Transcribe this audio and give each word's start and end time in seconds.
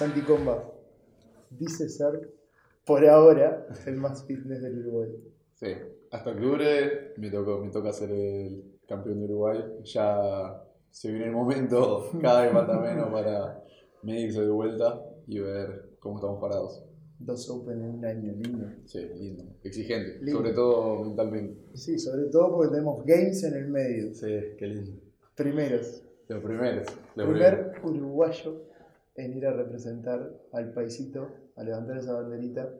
Santi 0.00 0.22
Comba 0.22 0.64
dice 1.50 1.86
ser, 1.90 2.32
por 2.86 3.04
ahora, 3.04 3.66
el 3.84 3.96
más 3.96 4.24
fitness 4.24 4.62
del 4.62 4.78
Uruguay. 4.78 5.10
Sí, 5.52 5.74
hasta 6.10 6.30
octubre 6.30 7.12
me, 7.18 7.30
tocó, 7.30 7.62
me 7.62 7.70
toca 7.70 7.92
ser 7.92 8.10
el 8.10 8.78
campeón 8.88 9.18
de 9.18 9.24
Uruguay. 9.26 9.62
Ya 9.84 10.64
se 10.90 11.10
viene 11.10 11.26
el 11.26 11.32
momento, 11.32 12.08
cada 12.22 12.44
vez 12.44 12.52
falta 12.52 12.80
menos 12.80 13.12
para 13.12 13.62
medirse 14.02 14.40
de 14.40 14.48
vuelta 14.48 15.04
y 15.26 15.38
ver 15.38 15.90
cómo 15.98 16.16
estamos 16.16 16.40
parados. 16.40 16.82
Dos 17.18 17.50
Open 17.50 17.82
en 17.82 17.90
un 17.96 18.02
año, 18.02 18.32
lindo. 18.32 18.68
Sí, 18.86 19.06
lindo. 19.18 19.44
Exigente, 19.62 20.16
Lindo. 20.22 20.38
sobre 20.38 20.54
todo 20.54 21.04
mentalmente. 21.04 21.60
Sí, 21.74 21.98
sobre 21.98 22.30
todo 22.30 22.52
porque 22.52 22.70
tenemos 22.70 23.04
games 23.04 23.44
en 23.44 23.52
el 23.52 23.68
medio. 23.68 24.14
Sí, 24.14 24.34
qué 24.56 24.66
lindo. 24.66 24.92
Primeros. 25.34 26.02
Los 26.26 26.42
primeros. 26.42 26.86
Los 27.16 27.28
Primer 27.28 27.72
uruguayo 27.84 28.69
en 29.24 29.36
ir 29.36 29.46
a 29.46 29.52
representar 29.52 30.30
al 30.52 30.72
paisito, 30.72 31.28
a 31.56 31.62
levantar 31.62 31.98
esa 31.98 32.12
banderita. 32.14 32.70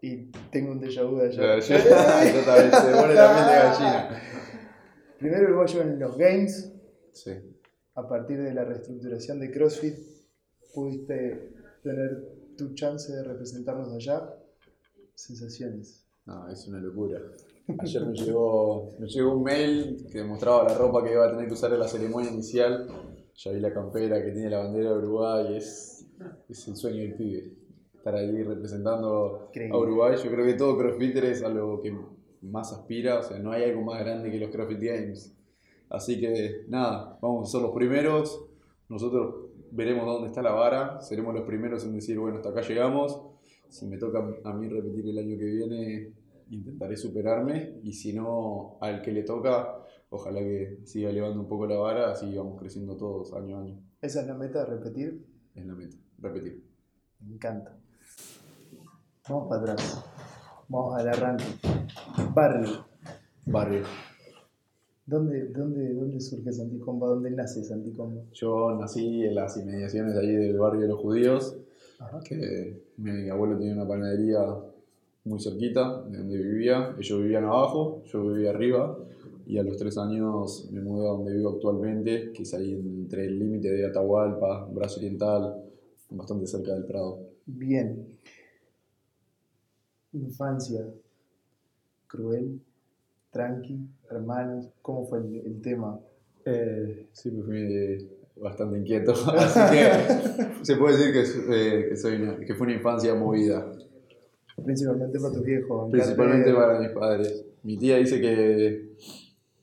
Y 0.00 0.30
tengo 0.50 0.72
un 0.72 0.80
déjà 0.80 1.02
vu 1.04 1.18
de 1.18 1.26
allá. 1.26 1.60
también, 1.60 2.72
se 2.72 2.92
pone 2.92 3.14
la 3.14 3.50
de 3.50 3.68
gallina. 3.68 4.22
Primer 5.18 5.44
uruguayo 5.44 5.82
en 5.82 5.98
los 5.98 6.16
games, 6.16 6.72
Sí. 7.12 7.32
a 7.94 8.08
partir 8.08 8.40
de 8.42 8.54
la 8.54 8.64
reestructuración 8.64 9.40
de 9.40 9.50
CrossFit, 9.50 9.96
pudiste 10.74 11.54
tener 11.82 12.54
tu 12.56 12.74
chance 12.74 13.12
de 13.12 13.24
representarnos 13.24 13.92
allá. 13.92 14.34
Sensaciones. 15.14 16.06
No, 16.26 16.48
es 16.48 16.66
una 16.68 16.78
locura. 16.78 17.20
Ayer 17.80 18.06
me 18.06 18.14
llegó, 18.14 18.94
me 18.98 19.06
llegó 19.08 19.34
un 19.36 19.42
mail 19.42 20.06
que 20.10 20.22
mostraba 20.22 20.64
la 20.64 20.74
ropa 20.74 21.04
que 21.04 21.12
iba 21.12 21.26
a 21.26 21.30
tener 21.30 21.46
que 21.48 21.52
usar 21.54 21.72
en 21.72 21.80
la 21.80 21.88
ceremonia 21.88 22.30
inicial. 22.30 22.86
Ya 23.38 23.52
vi 23.52 23.60
la 23.60 23.72
campera 23.72 24.20
que 24.24 24.32
tiene 24.32 24.50
la 24.50 24.58
bandera 24.58 24.90
de 24.90 24.98
Uruguay. 24.98 25.56
Es, 25.56 26.04
es 26.48 26.66
el 26.66 26.74
sueño 26.74 27.02
del 27.02 27.14
pibe. 27.14 27.52
Estar 27.94 28.16
ahí 28.16 28.42
representando 28.42 29.44
Increíble. 29.50 29.76
a 29.76 29.80
Uruguay. 29.80 30.16
Yo 30.16 30.28
creo 30.28 30.44
que 30.44 30.54
todo 30.54 30.76
crossfitter 30.76 31.24
es 31.26 31.44
algo 31.44 31.80
que 31.80 31.96
más 32.42 32.72
aspira. 32.72 33.20
O 33.20 33.22
sea, 33.22 33.38
no 33.38 33.52
hay 33.52 33.62
algo 33.62 33.82
más 33.82 34.00
grande 34.00 34.32
que 34.32 34.40
los 34.40 34.50
CrossFit 34.50 34.80
Games. 34.80 35.36
Así 35.88 36.18
que 36.18 36.64
nada, 36.66 37.16
vamos 37.22 37.48
a 37.48 37.52
ser 37.52 37.62
los 37.62 37.70
primeros. 37.72 38.44
Nosotros 38.88 39.36
veremos 39.70 40.04
dónde 40.04 40.26
está 40.26 40.42
la 40.42 40.50
vara. 40.50 41.00
Seremos 41.00 41.32
los 41.32 41.44
primeros 41.44 41.84
en 41.84 41.94
decir, 41.94 42.18
bueno, 42.18 42.38
hasta 42.38 42.48
acá 42.48 42.62
llegamos. 42.62 43.22
Si 43.68 43.86
me 43.86 43.98
toca 43.98 44.18
a 44.18 44.52
mí 44.52 44.68
repetir 44.68 45.10
el 45.10 45.18
año 45.18 45.38
que 45.38 45.44
viene, 45.44 46.12
intentaré 46.50 46.96
superarme. 46.96 47.74
Y 47.84 47.92
si 47.92 48.12
no, 48.12 48.78
al 48.80 49.00
que 49.00 49.12
le 49.12 49.22
toca, 49.22 49.84
ojalá 50.10 50.40
que 50.40 50.80
siga 50.84 51.10
elevando 51.10 51.40
un 51.40 51.48
poco 51.48 51.66
la 51.66 51.76
vara. 51.76 52.12
Así 52.12 52.34
vamos 52.34 52.58
creciendo 52.58 52.96
todos 52.96 53.32
año 53.34 53.58
a 53.58 53.60
año. 53.60 53.80
Esa 54.00 54.22
es 54.22 54.26
la 54.26 54.34
meta, 54.34 54.64
repetir. 54.64 55.26
Es 55.54 55.66
la 55.66 55.74
meta. 55.74 55.96
Repetir. 56.18 56.64
Me 57.20 57.34
encanta. 57.34 57.76
Vamos 59.28 59.48
para 59.48 59.62
atrás. 59.62 60.04
Vamos 60.68 60.94
al 60.98 61.08
arranque. 61.08 61.44
Barrio. 62.34 62.86
Barrio. 63.46 63.82
¿Dónde, 65.06 65.48
dónde, 65.48 65.94
dónde 65.94 66.20
surge 66.20 66.52
Santicomba? 66.52 67.08
¿Dónde 67.08 67.30
nace 67.30 67.64
Santicomba? 67.64 68.22
Yo 68.32 68.76
nací 68.78 69.24
en 69.24 69.34
las 69.34 69.56
inmediaciones 69.56 70.14
de 70.14 70.20
ahí 70.20 70.36
del 70.36 70.58
barrio 70.58 70.82
de 70.82 70.88
los 70.88 71.00
judíos. 71.00 71.56
Ajá. 71.98 72.20
que 72.20 72.84
mi 72.98 73.28
abuelo 73.28 73.58
tenía 73.58 73.74
una 73.74 73.88
panadería 73.88 74.38
muy 75.24 75.40
cerquita 75.40 76.02
de 76.02 76.18
donde 76.18 76.36
vivía. 76.36 76.94
Ellos 76.98 77.22
vivían 77.22 77.44
abajo, 77.44 78.02
yo 78.06 78.22
vivía 78.28 78.50
arriba. 78.50 78.98
Y 79.48 79.56
a 79.56 79.62
los 79.62 79.78
tres 79.78 79.96
años 79.96 80.68
me 80.70 80.80
mudé 80.82 81.06
a 81.06 81.12
donde 81.12 81.32
vivo 81.34 81.48
actualmente, 81.54 82.32
que 82.34 82.42
es 82.42 82.52
ahí 82.52 82.74
entre 82.74 83.24
el 83.24 83.38
límite 83.38 83.70
de 83.70 83.86
Atahualpa, 83.86 84.68
Brazo 84.70 84.98
Oriental, 85.00 85.64
bastante 86.10 86.46
cerca 86.46 86.74
del 86.74 86.84
Prado. 86.84 87.20
Bien. 87.46 88.06
Infancia. 90.12 90.86
Cruel. 92.06 92.60
Tranqui. 93.30 93.78
Hermanos. 94.10 94.68
¿Cómo 94.82 95.06
fue 95.06 95.18
el, 95.20 95.36
el 95.46 95.60
tema? 95.62 95.98
Eh, 96.44 97.06
siempre 97.12 97.42
fui 97.44 98.10
bastante 98.40 98.78
inquieto, 98.78 99.12
así 99.36 99.60
que 99.76 100.64
se 100.64 100.76
puede 100.76 100.96
decir 100.96 101.12
que, 101.12 101.22
eh, 101.80 101.86
que, 101.88 101.96
soy 101.96 102.14
una- 102.22 102.38
que 102.38 102.54
fue 102.54 102.66
una 102.68 102.76
infancia 102.76 103.14
movida. 103.14 103.70
Principalmente 104.64 105.18
para 105.18 105.32
tus 105.34 105.42
viejos. 105.44 105.90
Principalmente 105.90 106.52
para 106.54 106.78
mis 106.80 106.90
padres. 106.90 107.44
Mi 107.62 107.76
tía 107.76 107.96
dice 107.96 108.20
que 108.20 108.92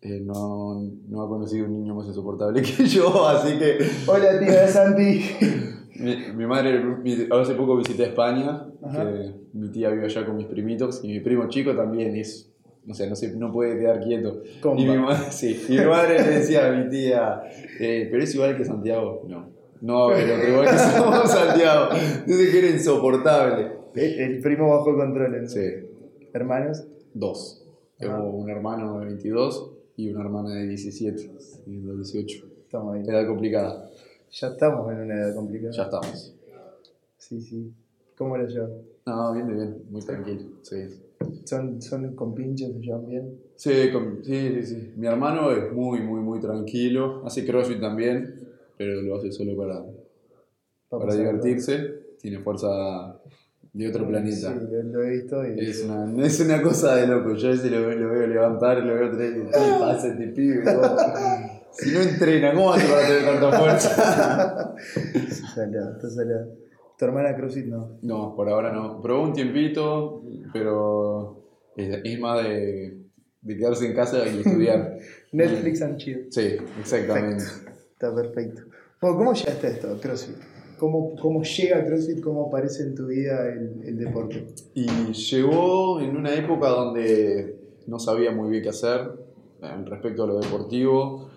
eh, 0.05 0.21
no, 0.23 0.81
no 1.09 1.21
ha 1.23 1.27
conocido 1.27 1.66
un 1.66 1.73
niño 1.73 1.95
más 1.95 2.07
insoportable 2.07 2.61
que 2.77 2.85
yo, 2.85 3.27
así 3.27 3.57
que 3.57 3.77
Hola, 4.07 4.39
tía 4.39 4.67
Santi. 4.67 5.21
mi, 5.99 6.16
mi 6.35 6.45
madre, 6.45 6.79
mi- 6.83 7.27
hace 7.31 7.53
poco 7.55 7.77
visité 7.77 8.03
España, 8.03 8.67
que 8.81 9.33
mi 9.53 9.69
tía 9.71 9.89
vive 9.89 10.05
allá 10.05 10.25
con 10.25 10.35
mis 10.38 10.45
primitos 10.47 11.01
y 11.03 11.07
mi 11.07 11.19
primo 11.21 11.47
chico 11.49 11.75
también 11.75 12.16
es, 12.16 12.51
o 12.88 12.93
sea, 12.93 13.09
no, 13.09 13.16
se, 13.16 13.35
no 13.35 13.51
puede 13.51 13.79
quedar 13.79 14.01
quieto. 14.01 14.41
Compa. 14.61 14.81
Y 14.81 14.85
mi, 14.85 14.97
madre, 14.97 15.25
sí, 15.31 15.59
y 15.69 15.71
mi 15.71 15.85
madre 15.85 16.19
le 16.22 16.29
decía 16.39 16.67
a 16.67 16.72
mi 16.72 16.89
tía, 16.89 17.41
eh, 17.79 18.07
pero 18.11 18.23
es 18.23 18.33
igual 18.35 18.55
que 18.57 18.66
Santiago. 18.66 19.23
No, 19.27 19.49
no, 19.81 20.07
pero 20.13 20.47
igual 20.49 20.66
que 20.69 20.77
somos 20.77 21.29
Santiago. 21.31 21.89
Dice 22.27 22.51
que 22.51 22.59
era 22.59 22.69
insoportable. 22.69 23.72
El, 23.95 24.19
el 24.19 24.41
primo 24.41 24.69
bajo 24.69 24.95
control. 24.95 25.41
¿no? 25.41 25.47
Sí, 25.47 25.61
Hermanos. 26.33 26.85
dos. 27.13 27.61
Tengo 27.97 28.13
Ajá. 28.13 28.23
un 28.23 28.49
hermano 28.49 28.99
de 28.99 29.05
22 29.05 29.72
y 29.97 30.09
una 30.11 30.22
hermana 30.23 30.53
de 30.56 30.67
17, 30.67 31.31
y 31.67 31.78
de 31.79 31.95
18. 31.95 32.45
Estamos 32.66 32.95
ahí. 32.95 33.03
Edad 33.07 33.28
complicada. 33.28 33.89
Ya 34.31 34.47
estamos 34.50 34.91
en 34.91 35.00
una 35.00 35.16
edad 35.16 35.35
complicada. 35.35 35.72
Ya 35.73 35.83
estamos. 35.83 36.35
Sí, 37.17 37.41
sí. 37.41 37.72
¿Cómo 38.17 38.38
lo 38.38 38.47
llevan? 38.47 38.72
No, 39.05 39.34
bien, 39.34 39.47
bien, 39.47 39.84
muy 39.89 40.01
tranquilo. 40.01 40.41
Sí. 40.61 40.78
¿Son, 41.45 41.81
son 41.81 42.16
con 42.16 42.34
pinches? 42.35 42.73
¿Se 42.73 42.79
llevan 42.79 43.05
bien? 43.07 43.39
Sí, 43.55 43.72
con- 43.91 44.23
sí, 44.23 44.50
sí, 44.55 44.63
sí. 44.66 44.94
Mi 44.97 45.07
hermano 45.07 45.51
es 45.51 45.72
muy, 45.72 46.01
muy, 46.01 46.19
muy 46.22 46.39
tranquilo. 46.39 47.22
Hace 47.25 47.45
crossfit 47.45 47.79
también, 47.79 48.47
pero 48.78 49.01
lo 49.01 49.16
hace 49.17 49.31
solo 49.31 49.55
para, 49.55 49.85
para 50.89 51.16
divertirse. 51.16 52.16
Tiene 52.19 52.39
fuerza 52.39 53.19
de 53.77 53.89
otro 53.89 54.07
planeta. 54.07 54.53
Sí, 54.53 54.67
lo, 54.71 54.83
lo 54.83 55.03
he 55.03 55.09
visto 55.09 55.45
y... 55.45 55.59
Es 55.59 55.83
una, 55.83 56.25
es 56.25 56.39
una 56.39 56.61
cosa 56.61 56.95
de 56.95 57.07
loco. 57.07 57.33
Yo 57.35 57.49
a 57.49 57.51
veces 57.51 57.69
lo, 57.71 57.81
veo- 57.87 57.95
lo 57.99 58.09
veo 58.09 58.27
levantar, 58.27 58.77
lo 58.77 58.93
veo 58.95 59.11
tener. 59.11 59.33
¿Qué 59.33 59.59
le 59.59 59.79
pasa 59.79 60.07
a 60.07 60.11
este 60.11 60.27
pibe? 60.29 60.63
Si 61.71 61.91
no 61.91 61.99
entrena, 62.01 62.53
¿cómo 62.53 62.71
hace 62.73 62.87
para 62.87 63.05
tener 63.07 63.25
tanta 63.25 63.59
fuerza? 63.59 64.75
Salado, 65.55 65.91
está 65.95 66.09
salado. 66.09 66.47
¿Tu 66.97 67.03
hermana 67.05 67.35
CrossFit 67.35 67.65
no? 67.65 67.97
No, 68.01 68.33
por 68.33 68.47
ahora 68.47 68.71
no. 68.71 69.01
Probó 69.01 69.23
un 69.23 69.33
tiempito, 69.33 70.23
pero 70.53 71.43
es, 71.75 71.99
es 72.01 72.19
más 72.21 72.41
de, 72.43 72.97
de 73.41 73.57
quedarse 73.57 73.87
en 73.87 73.93
casa 73.93 74.25
y 74.25 74.37
estudiar. 74.39 74.97
Netflix 75.33 75.81
and 75.81 75.97
chill. 75.97 76.27
Sí, 76.31 76.55
exactamente. 76.79 77.43
Está 77.91 78.15
perfecto. 78.15 78.61
¿cómo 79.01 79.33
llegaste 79.33 79.67
a 79.67 79.69
esto, 79.71 79.91
a 79.93 79.99
CrossFit? 79.99 80.37
¿Cómo, 80.77 81.15
¿Cómo 81.15 81.43
llega 81.43 81.85
CrossFit? 81.85 82.21
¿Cómo 82.21 82.47
aparece 82.47 82.83
en 82.83 82.95
tu 82.95 83.07
vida 83.07 83.47
el, 83.47 83.81
el 83.83 83.97
deporte? 83.97 84.45
Y 84.73 84.87
llegó 85.13 85.99
en 86.01 86.17
una 86.17 86.33
época 86.33 86.69
donde 86.69 87.57
no 87.87 87.99
sabía 87.99 88.31
muy 88.31 88.49
bien 88.49 88.63
qué 88.63 88.69
hacer 88.69 89.11
eh, 89.61 89.85
respecto 89.85 90.23
a 90.23 90.27
lo 90.27 90.39
deportivo. 90.39 91.29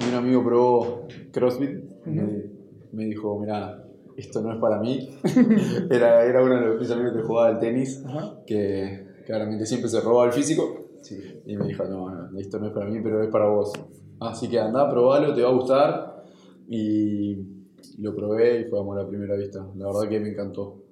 Y 0.00 0.08
un 0.08 0.14
amigo 0.14 0.44
probó 0.44 1.08
CrossFit, 1.32 2.06
me, 2.06 2.44
me 2.92 3.04
dijo, 3.04 3.38
mira, 3.38 3.84
esto 4.16 4.40
no 4.40 4.52
es 4.52 4.58
para 4.58 4.80
mí. 4.80 5.10
era, 5.90 6.24
era 6.24 6.42
uno 6.42 6.54
de 6.54 6.66
los 6.66 6.80
mis 6.80 6.90
amigos 6.90 7.12
que 7.14 7.22
jugaba 7.22 7.48
al 7.48 7.58
tenis, 7.58 8.02
que 8.46 9.06
claramente 9.26 9.66
siempre 9.66 9.90
se 9.90 10.00
robaba 10.00 10.26
el 10.26 10.32
físico. 10.32 10.86
Sí. 11.02 11.18
Y 11.46 11.56
me 11.56 11.66
dijo, 11.66 11.84
no, 11.84 12.08
no, 12.10 12.38
esto 12.38 12.58
no 12.58 12.68
es 12.68 12.72
para 12.72 12.86
mí, 12.86 13.00
pero 13.02 13.22
es 13.22 13.28
para 13.28 13.46
vos. 13.46 13.72
Así 14.20 14.48
que 14.48 14.58
anda, 14.58 14.88
probalo, 14.88 15.34
te 15.34 15.42
va 15.42 15.50
a 15.50 15.52
gustar. 15.52 16.24
Y 16.68 17.61
lo 17.98 18.14
probé 18.14 18.60
y 18.60 18.64
fue 18.64 18.80
amor 18.80 18.98
a 19.00 19.08
primera 19.08 19.36
vista. 19.36 19.66
La 19.76 19.86
verdad 19.86 20.08
que 20.08 20.20
me 20.20 20.30
encantó. 20.30 20.82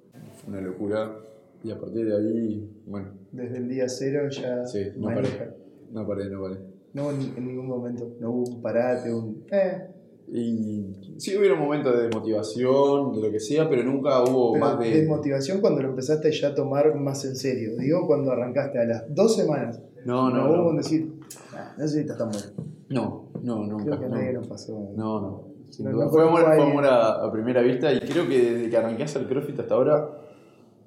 Fue 0.45 0.53
una 0.53 0.61
locura. 0.61 1.17
Y 1.63 1.71
a 1.71 1.79
partir 1.79 2.07
de 2.07 2.17
ahí, 2.17 2.71
bueno, 2.87 3.09
Desde 3.33 3.59
el 3.59 3.69
día 3.69 3.87
cero 3.89 4.29
ya 4.31 4.65
sí, 4.67 4.81
no 4.97 5.09
maneja. 5.09 5.39
paré. 5.39 5.51
No 5.93 6.07
paré, 6.07 6.31
no 6.31 6.41
paré. 6.43 6.57
No 6.95 7.03
hubo 7.05 7.11
en 7.11 7.47
ningún 7.47 7.67
momento. 7.69 8.17
No 8.19 8.31
hubo 8.31 8.51
un 8.57 8.63
parate, 8.63 9.13
un... 9.13 9.45
Eh, 9.51 9.87
Y 10.33 11.15
sí 11.19 11.37
hubieron 11.37 11.59
momentos 11.59 12.01
de 12.01 12.09
motivación, 12.09 13.13
de 13.13 13.21
lo 13.21 13.31
que 13.31 13.41
sea, 13.41 13.69
pero 13.69 13.83
nunca 13.85 14.23
hubo 14.23 14.53
pero 14.53 14.65
más 14.65 14.79
de... 14.81 14.91
desmotivación 14.91 15.61
cuando 15.61 15.83
lo 15.83 15.89
empezaste 15.91 16.31
ya 16.33 16.49
a 16.49 16.55
tomar 16.55 16.95
más 16.95 17.25
en 17.25 17.37
serio. 17.37 17.77
Digo, 17.77 18.07
cuando 18.07 18.31
arrancaste 18.33 18.79
a 18.79 18.85
las 18.85 19.15
dos 19.15 19.37
semanas. 19.37 19.83
No, 20.07 20.31
no, 20.31 20.49
hubo 20.49 20.57
no. 20.57 20.69
un 20.71 20.77
decir, 20.79 21.13
"Ah, 21.53 21.75
no 21.77 21.87
sé 21.87 21.95
si 21.95 22.01
estás 22.01 22.17
tan 22.17 22.31
bueno. 22.31 22.47
No, 22.89 23.29
no, 23.43 23.67
nunca. 23.67 23.85
Creo 23.85 23.99
que 23.99 24.05
a 24.07 24.09
no. 24.09 24.15
nadie 24.17 24.33
nos 24.33 24.47
pasó. 24.49 24.93
No, 24.97 25.21
no. 25.21 25.45
Sin 25.71 25.87
No, 25.87 25.93
duda. 25.93 26.05
no 26.07 26.11
fue 26.11 26.23
amor, 26.23 26.41
a 26.41 26.45
fue 26.45 26.53
alguien. 26.55 26.71
amor 26.71 26.85
a, 26.87 27.25
a 27.25 27.33
primera 27.33 27.63
vista 27.63 27.93
y 27.93 28.01
creo 28.01 28.29
que 28.29 28.53
desde 28.53 28.71
que 28.71 28.77
arranqué 28.77 29.03
a 29.03 29.07
hacer 29.07 29.27
CrossFit 29.27 29.61
hasta 29.61 29.75
ahora, 29.75 30.11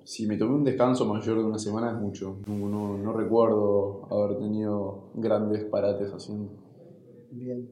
si 0.03 0.27
me 0.27 0.37
tomé 0.37 0.55
un 0.55 0.63
descanso 0.63 1.05
mayor 1.05 1.37
de 1.37 1.43
una 1.45 1.57
semana 1.59 1.91
es 1.91 1.97
mucho. 1.97 2.37
No, 2.47 2.67
no, 2.69 2.97
no 2.97 3.13
recuerdo 3.13 4.07
haber 4.11 4.37
tenido 4.39 5.09
grandes 5.15 5.63
parates 5.65 6.11
haciendo. 6.11 6.51
Bien. 7.31 7.69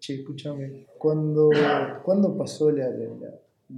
Che, 0.00 0.16
escúchame, 0.16 0.86
¿cuándo, 0.98 1.48
¿cuándo 2.02 2.36
pasó 2.36 2.70
la, 2.72 2.88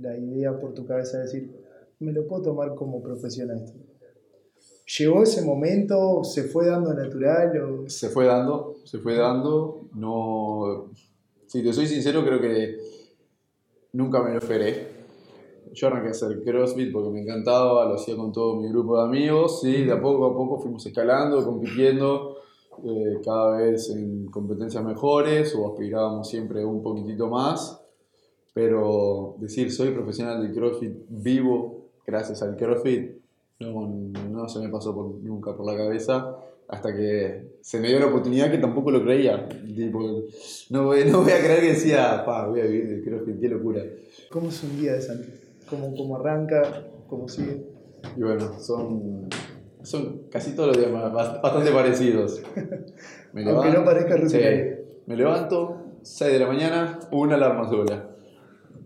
la- 0.01 0.17
idea 0.17 0.59
por 0.59 0.73
tu 0.73 0.87
cabeza 0.87 1.19
de 1.19 1.25
decir, 1.25 1.55
me 2.01 2.13
lo 2.13 2.27
puedo 2.27 2.43
tomar 2.45 2.75
como 2.75 3.03
profesión 3.03 3.51
a 3.51 3.57
esto? 3.57 3.79
¿Llegó 4.99 5.23
ese 5.23 5.43
momento? 5.45 6.25
¿Se 6.25 6.45
fue 6.45 6.67
dando 6.67 6.95
natural? 6.95 7.61
O... 7.61 7.89
Se 7.91 8.09
fue 8.09 8.25
dando, 8.27 8.75
se 8.85 8.99
fue 8.99 9.17
dando. 9.17 9.83
No. 9.95 10.91
Si 11.55 11.63
te 11.63 11.73
soy 11.73 11.87
sincero, 11.87 12.25
creo 12.25 12.41
que 12.41 12.81
nunca 13.93 14.21
me 14.21 14.33
lo 14.33 14.39
esperé. 14.39 14.89
Yo 15.73 15.87
arranqué 15.87 16.09
a 16.09 16.11
hacer 16.11 16.43
CrossFit 16.43 16.91
porque 16.93 17.11
me 17.11 17.21
encantaba, 17.21 17.85
lo 17.85 17.95
hacía 17.95 18.17
con 18.17 18.33
todo 18.33 18.57
mi 18.57 18.69
grupo 18.69 18.99
de 18.99 19.05
amigos, 19.05 19.61
sí, 19.61 19.85
de 19.85 19.93
a 19.93 20.01
poco 20.01 20.27
a 20.27 20.35
poco 20.35 20.59
fuimos 20.59 20.85
escalando, 20.85 21.45
compitiendo, 21.45 22.39
eh, 22.85 23.21
cada 23.25 23.59
vez 23.59 23.89
en 23.91 24.27
competencias 24.33 24.83
mejores 24.83 25.55
o 25.55 25.69
aspirábamos 25.69 26.29
siempre 26.29 26.65
un 26.65 26.83
poquitito 26.83 27.29
más, 27.29 27.81
pero 28.53 29.37
decir 29.39 29.71
soy 29.71 29.93
profesional 29.93 30.43
del 30.43 30.53
CrossFit 30.53 30.93
vivo 31.09 31.85
gracias 32.05 32.43
al 32.43 32.57
CrossFit 32.57 33.13
no, 33.61 33.87
no 34.29 34.49
se 34.49 34.59
me 34.59 34.71
pasó 34.71 34.93
nunca 35.23 35.57
por 35.57 35.67
la 35.67 35.77
cabeza 35.77 36.37
hasta 36.69 36.95
que 36.95 37.59
se 37.61 37.81
me 37.81 37.89
dio 37.89 38.01
la 38.01 38.07
oportunidad 38.07 38.51
que 38.51 38.59
tampoco 38.59 38.91
lo 38.91 39.03
creía. 39.03 39.49
no, 40.71 40.85
voy, 40.85 41.05
no 41.05 41.23
voy 41.23 41.33
a 41.33 41.39
creer 41.39 41.61
que 41.61 41.73
decía, 41.73 42.25
pa, 42.25 42.47
voy 42.47 42.61
a 42.61 42.65
vivir 42.65 42.89
del 42.89 43.05
CrossFit, 43.05 43.41
qué 43.41 43.49
locura. 43.49 43.83
¿Cómo 44.31 44.49
es 44.49 44.63
un 44.63 44.81
día 44.81 44.95
de 44.95 45.03
Santi? 45.03 45.29
¿Cómo, 45.69 45.95
cómo 45.97 46.17
arranca? 46.17 46.63
¿Cómo 47.09 47.29
sigue? 47.29 47.65
Y 48.17 48.23
bueno, 48.23 48.59
son, 48.61 49.29
son 49.83 50.29
casi 50.31 50.55
todos 50.55 50.77
los 50.77 50.79
días 50.79 50.93
bastante 50.93 51.71
parecidos. 51.71 52.43
Me 53.33 53.45
Aunque 53.51 53.71
no 53.71 53.85
parezca 53.85 54.17
rutinario. 54.17 54.77
me 55.07 55.17
levanto, 55.17 55.99
6 56.03 56.33
de 56.33 56.39
la 56.39 56.47
mañana, 56.47 56.99
una 57.13 57.37
alarma 57.37 57.69
sola 57.69 58.11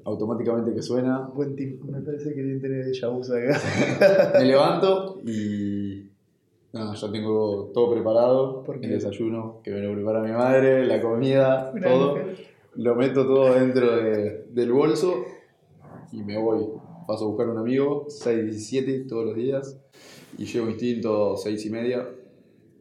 automáticamente 0.09 0.75
que 0.75 0.83
suena. 0.83 1.29
Buen 1.35 1.55
tip, 1.55 1.83
me 1.85 2.01
parece 2.01 2.31
que 2.31 2.43
tiene 2.43 2.61
tener 2.61 2.87
déjà 2.87 3.09
acá. 3.09 4.33
me 4.39 4.45
levanto 4.45 5.21
y 5.25 6.11
no, 6.73 6.95
ya 6.95 7.11
tengo 7.11 7.71
todo 7.73 7.91
preparado, 7.93 8.65
el 8.83 8.91
desayuno 8.91 9.61
que 9.65 9.71
me 9.71 9.81
lo 9.81 9.95
prepara 9.95 10.21
mi 10.21 10.33
madre, 10.33 10.87
la 10.87 11.01
comida, 11.01 11.73
todo. 11.83 12.17
Lo 12.75 12.95
meto 12.95 13.27
todo 13.27 13.55
dentro 13.55 13.97
del 13.97 14.73
bolso 14.73 15.25
y 16.13 16.23
me 16.23 16.39
voy. 16.39 16.67
Paso 17.07 17.25
a 17.25 17.29
buscar 17.29 17.49
un 17.49 17.57
amigo, 17.57 18.07
6.17 18.09 19.09
todos 19.09 19.25
los 19.25 19.35
días, 19.35 19.81
y 20.37 20.45
llego 20.45 20.69
instinto 20.69 21.37
6 21.37 21.67
y 21.67 21.71
media. 21.71 22.07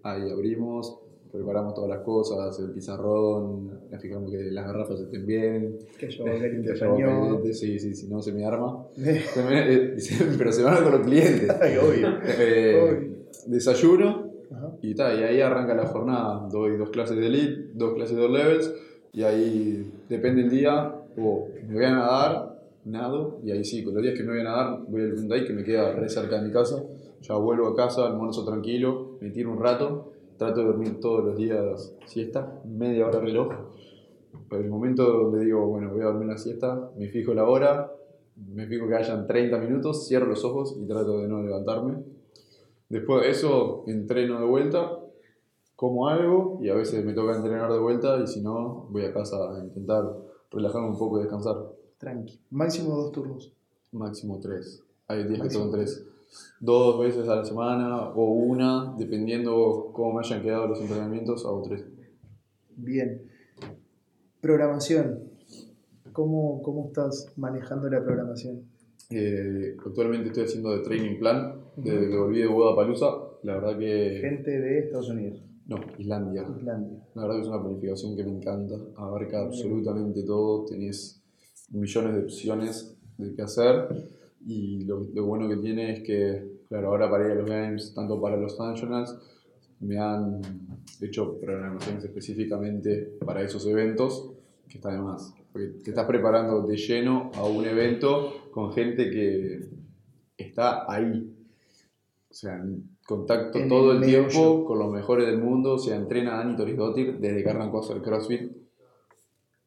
Ahí 0.03 0.29
abrimos, 0.29 0.99
preparamos 1.31 1.73
todas 1.73 1.89
las 1.89 1.99
cosas, 2.01 2.59
el 2.59 2.71
pizarrón, 2.71 3.89
nos 3.89 4.01
fijamos 4.01 4.29
que 4.29 4.51
las 4.51 4.67
garrafas 4.67 4.99
estén 4.99 5.25
bien. 5.25 5.79
Que 5.97 6.09
yo 6.09 6.25
caliente 6.25 7.53
Sí, 7.53 7.79
sí, 7.79 7.95
si 7.95 8.07
no 8.07 8.21
se 8.21 8.33
me 8.33 8.45
arma. 8.45 8.85
Eh, 8.97 9.97
pero 10.37 10.51
se 10.51 10.63
van 10.63 10.83
con 10.83 10.91
los 10.91 11.01
clientes. 11.01 11.49
Ay, 11.61 11.77
obvio. 11.77 12.19
Eh, 12.37 13.16
desayuno 13.47 14.31
y 14.81 14.95
tal, 14.95 15.19
y 15.19 15.23
ahí 15.23 15.41
arranca 15.41 15.73
la 15.73 15.87
jornada. 15.87 16.47
Doy 16.51 16.77
dos 16.77 16.89
clases 16.89 17.17
de 17.17 17.27
elite, 17.27 17.71
dos 17.73 17.93
clases 17.95 18.17
de 18.17 18.29
levels, 18.29 18.73
y 19.13 19.23
ahí 19.23 19.91
depende 20.07 20.41
el 20.41 20.49
día, 20.49 20.93
o 21.17 21.47
me 21.67 21.73
voy 21.73 21.85
a 21.85 21.91
nadar, 21.91 22.61
nado, 22.85 23.39
y 23.43 23.51
ahí 23.51 23.63
sí, 23.63 23.83
con 23.83 23.93
los 23.93 24.03
días 24.03 24.15
que 24.15 24.23
me 24.23 24.31
voy 24.31 24.41
a 24.41 24.45
nadar, 24.45 24.79
voy 24.87 25.01
al 25.01 25.15
Hyundai 25.15 25.45
que 25.45 25.53
me 25.53 25.63
queda 25.63 25.91
re 25.93 26.07
cerca 26.07 26.39
de 26.39 26.47
mi 26.47 26.53
casa. 26.53 26.83
Ya 27.21 27.35
vuelvo 27.35 27.67
a 27.67 27.75
casa, 27.75 28.05
almuerzo 28.05 28.45
tranquilo, 28.45 29.17
me 29.19 29.31
tiro 29.31 29.51
un 29.51 29.59
rato 29.59 30.11
trato 30.37 30.61
de 30.61 30.67
dormir 30.67 30.99
todos 30.99 31.25
los 31.25 31.35
días 31.35 31.93
siesta, 32.05 32.61
media 32.65 33.07
hora 33.07 33.19
reloj. 33.19 33.51
el 34.51 34.69
momento 34.69 35.03
donde 35.03 35.43
digo, 35.43 35.67
bueno, 35.67 35.91
voy 35.91 36.01
a 36.01 36.05
dormir 36.05 36.27
la 36.27 36.37
siesta, 36.37 36.91
me 36.95 37.09
fijo 37.09 37.33
la 37.33 37.43
hora, 37.43 37.91
me 38.35 38.67
fijo 38.67 38.87
que 38.87 38.95
hayan 38.95 39.25
30 39.25 39.57
minutos, 39.57 40.07
cierro 40.07 40.27
los 40.27 40.45
ojos 40.45 40.77
y 40.79 40.87
trato 40.87 41.19
de 41.19 41.27
no 41.27 41.41
levantarme. 41.41 41.95
Después 42.89 43.23
de 43.23 43.31
eso, 43.31 43.83
entreno 43.87 44.39
de 44.39 44.45
vuelta, 44.45 44.99
como 45.75 46.07
algo 46.07 46.59
y 46.61 46.69
a 46.69 46.75
veces 46.75 47.05
me 47.05 47.13
toca 47.13 47.35
entrenar 47.35 47.71
de 47.71 47.79
vuelta 47.79 48.19
y 48.23 48.27
si 48.27 48.41
no, 48.41 48.87
voy 48.89 49.05
a 49.05 49.13
casa 49.13 49.37
a 49.55 49.63
intentar 49.63 50.05
relajarme 50.51 50.89
un 50.89 50.97
poco 50.97 51.19
y 51.19 51.23
descansar. 51.23 51.55
Tranqui. 51.97 52.39
Máximo 52.51 52.95
dos 52.95 53.11
turnos. 53.11 53.53
Máximo 53.91 54.39
tres. 54.39 54.83
Hay 55.07 55.23
días 55.25 55.41
que 55.41 55.49
son 55.49 55.71
tres 55.71 56.07
dos 56.59 56.99
veces 56.99 57.27
a 57.27 57.35
la 57.35 57.45
semana 57.45 58.09
o 58.09 58.31
una, 58.31 58.93
dependiendo 58.97 59.91
cómo 59.93 60.13
me 60.13 60.19
hayan 60.19 60.41
quedado 60.41 60.67
los 60.67 60.81
entrenamientos, 60.81 61.45
hago 61.45 61.61
tres. 61.61 61.85
Bien. 62.75 63.21
Programación. 64.41 65.23
¿Cómo, 66.13 66.61
cómo 66.63 66.87
estás 66.87 67.31
manejando 67.35 67.89
la 67.89 68.03
programación? 68.03 68.63
Eh, 69.09 69.77
actualmente 69.85 70.29
estoy 70.29 70.45
haciendo 70.45 70.71
de 70.71 70.79
training 70.79 71.19
plan 71.19 71.56
desde 71.77 72.09
que 72.09 72.17
volví 72.17 72.39
de 72.39 72.47
Guadalajara. 72.47 73.15
La 73.43 73.53
verdad 73.55 73.77
que. 73.77 74.19
Gente 74.21 74.51
de 74.51 74.79
Estados 74.79 75.09
Unidos. 75.09 75.43
No, 75.67 75.77
Islandia. 75.97 76.45
Islandia. 76.57 76.99
La 77.15 77.21
verdad 77.23 77.35
que 77.35 77.41
es 77.41 77.47
una 77.47 77.61
planificación 77.61 78.15
que 78.15 78.23
me 78.23 78.31
encanta. 78.31 78.75
Abarca 78.95 79.41
absolutamente 79.41 80.23
todo. 80.23 80.65
Tenés 80.65 81.21
millones 81.71 82.13
de 82.13 82.19
opciones 82.21 82.97
de 83.17 83.33
qué 83.35 83.41
hacer 83.41 83.87
y 84.45 84.85
lo, 84.85 85.01
lo, 85.13 85.25
bueno 85.25 85.49
que 85.49 85.57
tiene 85.57 85.91
es 85.91 85.99
que, 86.01 86.61
claro, 86.69 86.89
ahora 86.89 87.09
para 87.09 87.25
ir 87.25 87.31
a 87.31 87.35
los 87.35 87.49
games, 87.49 87.93
tanto 87.93 88.21
para 88.21 88.37
los 88.37 88.55
functionals, 88.55 89.17
me 89.79 89.99
han 89.99 90.41
hecho 91.01 91.37
programaciones 91.39 92.03
específicamente 92.05 93.17
para 93.25 93.41
esos 93.41 93.65
eventos, 93.67 94.31
que 94.69 94.77
está 94.77 94.91
de 94.91 94.99
más. 94.99 95.33
Porque 95.51 95.67
te 95.83 95.89
estás 95.89 96.05
preparando 96.05 96.65
de 96.65 96.77
lleno 96.77 97.31
a 97.35 97.45
un 97.45 97.65
evento 97.65 98.49
con 98.51 98.71
gente 98.73 99.09
que 99.09 99.69
está 100.37 100.91
ahí. 100.91 101.33
O 102.37 102.39
sea, 102.39 102.53
en 102.53 102.83
contacto 103.03 103.57
todo 103.67 103.93
el, 103.93 104.01
tiempo 104.03 104.63
con 104.63 104.77
los 104.77 104.91
mejores 104.91 105.25
del 105.25 105.39
mundo. 105.39 105.73
O 105.73 105.79
sea, 105.79 105.95
entrena 105.95 106.35
a 106.35 106.37
Dani 106.37 106.55
Torisdottir 106.55 107.17
desde 107.17 107.41
que 107.41 107.49
arrancó 107.49 107.79
a 107.79 107.81
hacer 107.81 107.99
CrossFit. 107.99 108.51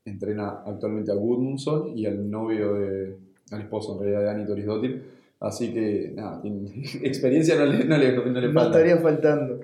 Entrena 0.05 0.63
actualmente 0.65 1.11
a 1.11 1.17
Gudmundsson 1.17 1.99
y 1.99 2.07
al 2.07 2.31
novio 2.31 2.75
de, 2.75 3.17
al 3.51 3.63
esposo 3.63 3.95
en 3.95 4.03
realidad 4.03 4.21
de 4.21 4.31
Annie 4.31 4.47
Torisdottir. 4.47 5.03
Así 5.41 5.75
que, 5.75 6.13
nada, 6.15 6.41
experiencia 7.03 7.57
no 7.57 7.67
le, 7.67 7.85
no 7.87 7.99
le, 7.99 8.13
no 8.13 8.41
le 8.41 8.53
falta. 8.53 8.53
No 8.53 8.63
estaría 8.63 8.97
faltando. 8.99 9.61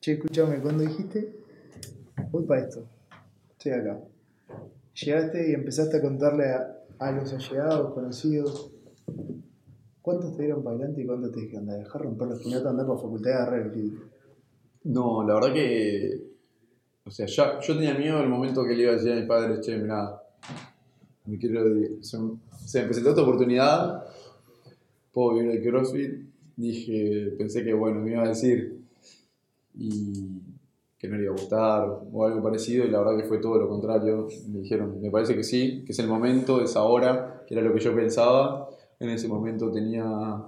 Che, 0.00 0.12
escúchame, 0.14 0.58
cuando 0.58 0.82
dijiste, 0.82 1.36
voy 2.32 2.44
para 2.44 2.62
esto, 2.62 2.88
estoy 3.52 3.70
acá. 3.70 4.00
Llegaste 4.94 5.48
y 5.48 5.54
empezaste 5.54 5.98
a 5.98 6.02
contarle 6.02 6.46
a, 6.46 6.76
a 6.98 7.12
los 7.12 7.32
allegados, 7.32 7.94
conocidos, 7.94 8.72
¿cuántos 10.02 10.36
te 10.36 10.42
dieron 10.42 10.62
para 10.62 10.76
adelante 10.76 11.02
y 11.02 11.06
cuántos 11.06 11.32
te 11.32 11.40
dijeron, 11.40 11.70
anda, 11.70 11.78
dejar 11.78 12.02
romper 12.02 12.28
los 12.28 12.42
piñatas, 12.42 12.66
andar 12.66 12.86
para 12.86 12.98
facultad 12.98 13.30
de 13.30 13.36
agarrar 13.36 13.72
No, 14.84 15.26
la 15.26 15.34
verdad 15.34 15.54
que, 15.54 16.24
o 17.04 17.10
sea, 17.10 17.26
ya, 17.26 17.60
yo 17.60 17.74
tenía 17.74 17.94
miedo 17.94 18.20
el 18.20 18.28
momento 18.28 18.64
que 18.64 18.74
le 18.74 18.82
iba 18.82 18.92
a 18.92 18.96
decir 18.96 19.12
a 19.12 19.16
mi 19.16 19.26
padre, 19.26 19.60
che, 19.60 19.78
mira, 19.78 20.20
me 21.24 21.38
quiero 21.38 21.64
se, 22.00 22.18
se 22.66 22.80
me 22.80 22.86
presentó 22.86 23.10
esta 23.10 23.22
oportunidad, 23.22 24.04
puedo 25.12 25.38
vivir 25.38 25.52
el 25.52 25.62
CrossFit, 25.62 26.32
dije, 26.56 27.34
pensé 27.38 27.64
que 27.64 27.72
bueno, 27.72 28.00
me 28.00 28.12
iba 28.12 28.24
a 28.24 28.28
decir 28.28 28.80
y 29.74 30.40
que 30.98 31.08
no 31.08 31.16
le 31.16 31.24
iba 31.24 31.32
a 31.32 31.36
gustar 31.36 32.00
o 32.12 32.24
algo 32.24 32.42
parecido 32.42 32.84
y 32.84 32.90
la 32.90 33.00
verdad 33.00 33.16
que 33.16 33.28
fue 33.28 33.38
todo 33.38 33.58
lo 33.58 33.68
contrario. 33.68 34.28
Me 34.48 34.60
dijeron, 34.60 35.00
me 35.00 35.10
parece 35.10 35.34
que 35.34 35.42
sí, 35.42 35.82
que 35.84 35.92
es 35.92 35.98
el 35.98 36.06
momento, 36.06 36.62
es 36.62 36.76
ahora, 36.76 37.42
que 37.46 37.54
era 37.54 37.62
lo 37.62 37.74
que 37.74 37.80
yo 37.80 37.94
pensaba. 37.94 38.68
En 39.02 39.10
ese 39.10 39.26
momento 39.26 39.70
tenía 39.72 40.04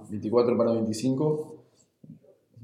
24 0.09 0.57
para 0.57 0.71
25. 0.71 1.55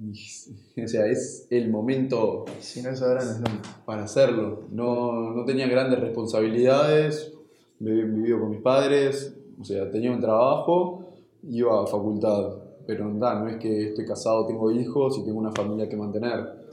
o 0.84 0.88
sea, 0.88 1.06
es 1.06 1.48
el 1.50 1.70
momento 1.70 2.46
si 2.62 2.82
no 2.82 2.92
es 2.92 3.02
ahora, 3.02 3.24
no 3.24 3.46
es 3.46 3.68
para 3.86 4.06
hacerlo. 4.06 4.64
No, 4.72 5.34
no 5.34 5.44
tenía 5.44 5.68
grandes 5.68 6.00
responsabilidades, 6.00 7.34
vivido 7.80 8.40
con 8.40 8.52
mis 8.52 8.62
padres, 8.62 9.36
o 9.60 9.66
sea, 9.66 9.92
tenía 9.92 10.14
un 10.14 10.22
trabajo, 10.22 11.10
iba 11.44 11.84
a 11.84 11.86
facultad, 11.86 12.56
pero 12.88 13.10
no, 13.10 13.40
no 13.40 13.50
es 13.50 13.58
que 13.58 13.90
estoy 13.90 14.06
casado, 14.06 14.48
tengo 14.48 14.72
hijos 14.72 15.18
y 15.20 15.26
tengo 15.26 15.40
una 15.40 15.52
familia 15.52 15.90
que 15.90 15.98
mantener. 15.98 16.70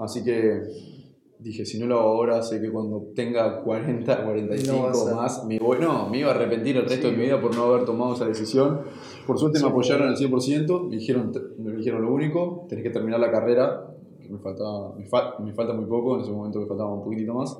Así 0.00 0.24
que 0.24 1.05
dije, 1.38 1.64
si 1.64 1.78
no 1.78 1.86
lo 1.86 1.98
hago 1.98 2.08
ahora, 2.08 2.42
sé 2.42 2.60
que 2.60 2.70
cuando 2.70 3.12
tenga 3.14 3.62
40, 3.62 4.24
45 4.24 5.14
más, 5.14 5.44
me 5.44 5.58
voy, 5.58 5.78
no, 5.80 6.08
me 6.08 6.18
iba 6.18 6.30
a 6.30 6.34
arrepentir 6.34 6.76
el 6.76 6.88
resto 6.88 7.10
de 7.10 7.16
mi 7.16 7.24
vida 7.24 7.40
por 7.40 7.54
no 7.54 7.64
haber 7.64 7.84
tomado 7.84 8.14
esa 8.14 8.26
decisión. 8.26 8.80
Por 9.26 9.38
suerte 9.38 9.60
me 9.60 9.68
apoyaron 9.68 10.08
al 10.08 10.16
100%, 10.16 10.88
me 10.88 10.96
dijeron, 10.96 11.32
me 11.58 11.72
dijeron 11.76 12.02
lo 12.02 12.12
único, 12.12 12.66
tenés 12.68 12.84
que 12.84 12.90
terminar 12.90 13.20
la 13.20 13.30
carrera, 13.30 13.94
que 14.20 14.28
me, 14.28 14.38
faltaba, 14.38 14.94
me, 14.94 15.04
me 15.44 15.52
falta 15.52 15.72
muy 15.72 15.86
poco, 15.86 16.16
en 16.16 16.22
ese 16.22 16.32
momento 16.32 16.60
me 16.60 16.66
faltaba 16.66 16.92
un 16.92 17.04
poquitito 17.04 17.34
más 17.34 17.56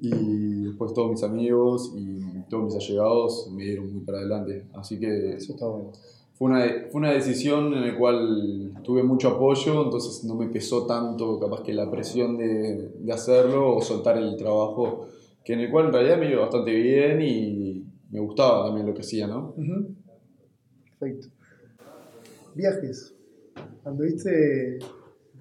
y 0.00 0.64
después 0.64 0.92
todos 0.92 1.10
mis 1.10 1.22
amigos 1.22 1.92
y 1.96 2.20
todos 2.48 2.64
mis 2.64 2.74
allegados 2.76 3.50
me 3.52 3.64
dieron 3.64 3.92
muy 3.92 4.04
para 4.04 4.18
adelante. 4.18 4.66
Así 4.74 4.98
que 4.98 5.34
eso 5.34 5.52
está 5.52 5.66
bueno. 5.66 5.92
Fue 6.38 6.50
una, 6.50 6.64
fue 6.90 7.00
una 7.00 7.10
decisión 7.10 7.74
en 7.74 7.84
la 7.84 7.98
cual 7.98 8.72
tuve 8.84 9.02
mucho 9.02 9.30
apoyo, 9.30 9.82
entonces 9.82 10.22
no 10.22 10.36
me 10.36 10.46
pesó 10.46 10.86
tanto 10.86 11.40
capaz 11.40 11.64
que 11.64 11.72
la 11.72 11.90
presión 11.90 12.36
de, 12.36 12.92
de 12.96 13.12
hacerlo 13.12 13.74
o 13.74 13.82
soltar 13.82 14.16
el 14.18 14.36
trabajo, 14.36 15.08
que 15.44 15.54
en 15.54 15.60
el 15.60 15.70
cual 15.70 15.86
en 15.86 15.92
realidad 15.94 16.18
me 16.18 16.30
iba 16.30 16.42
bastante 16.42 16.72
bien 16.72 17.22
y, 17.22 17.84
me 18.10 18.20
gustaba 18.20 18.66
también 18.66 18.86
lo 18.86 18.94
que 18.94 19.00
hacía, 19.00 19.26
¿no? 19.26 19.54
Ujú. 19.56 19.94
Perfecto. 20.98 21.28
Viajes. 22.54 23.14
Anduviste. 23.84 24.78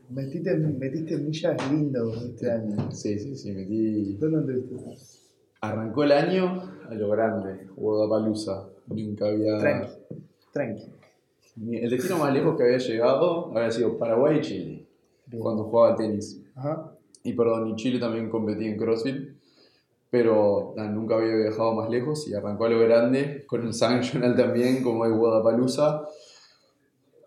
Metiste, 0.10 0.58
metiste 0.58 1.18
millas 1.18 1.72
lindos 1.72 2.24
este 2.24 2.52
año. 2.52 2.92
Sí, 2.92 3.20
sí, 3.20 3.36
sí, 3.36 3.52
metí... 3.52 4.16
¿Dónde 4.16 4.38
anduviste? 4.38 4.76
Arrancó 5.62 6.04
el 6.04 6.12
año 6.12 6.62
a 6.90 6.94
lo 6.94 7.10
grande, 7.10 7.68
Guadalajara. 7.76 8.70
Nunca 8.88 9.28
había... 9.28 9.58
Tranqui. 9.60 10.27
Tranqui. 10.58 10.92
El 11.72 11.90
destino 11.90 12.18
más 12.18 12.34
lejos 12.34 12.56
que 12.56 12.64
había 12.64 12.78
llegado 12.78 13.56
había 13.56 13.72
sido 13.72 13.98
Paraguay 13.98 14.38
y 14.38 14.42
Chile, 14.42 14.88
Bien. 15.26 15.42
cuando 15.42 15.64
jugaba 15.66 15.96
tenis. 15.96 16.42
Ajá. 16.56 16.92
Y 17.24 17.34
perdón, 17.34 17.70
y 17.70 17.76
Chile 17.76 18.00
también 18.00 18.30
competí 18.30 18.66
en 18.66 18.78
CrossFit, 18.78 19.18
pero 20.10 20.74
nah, 20.78 20.88
nunca 20.88 21.16
había 21.16 21.36
viajado 21.36 21.74
más 21.74 21.90
lejos 21.90 22.28
y 22.28 22.34
arrancó 22.34 22.66
a 22.66 22.70
lo 22.70 22.80
grande 22.80 23.44
con 23.48 23.66
un 23.66 23.74
Sanctional 23.74 24.36
también, 24.36 24.84
como 24.84 25.06
de 25.06 25.12
Guadalajara. 25.12 26.04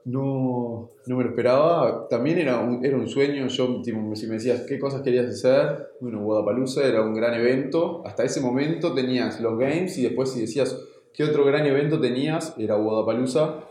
No, 0.06 0.88
no 1.06 1.16
me 1.16 1.24
lo 1.24 1.30
esperaba, 1.30 2.08
también 2.08 2.38
era 2.38 2.58
un, 2.60 2.82
era 2.84 2.96
un 2.96 3.06
sueño, 3.06 3.46
yo 3.48 3.82
tipo, 3.82 4.16
si 4.16 4.26
me 4.26 4.34
decías 4.34 4.62
qué 4.62 4.78
cosas 4.78 5.02
querías 5.02 5.26
hacer, 5.26 5.90
bueno, 6.00 6.22
Guadalajara 6.22 6.88
era 6.88 7.02
un 7.02 7.12
gran 7.12 7.34
evento, 7.34 8.02
hasta 8.06 8.24
ese 8.24 8.40
momento 8.40 8.94
tenías 8.94 9.40
los 9.40 9.58
Games 9.58 9.98
y 9.98 10.04
después 10.04 10.30
si 10.30 10.40
decías 10.40 10.74
qué 11.14 11.24
otro 11.24 11.44
gran 11.44 11.66
evento 11.66 12.00
tenías, 12.00 12.54
era 12.58 12.76
Guadalajara, 12.76 13.64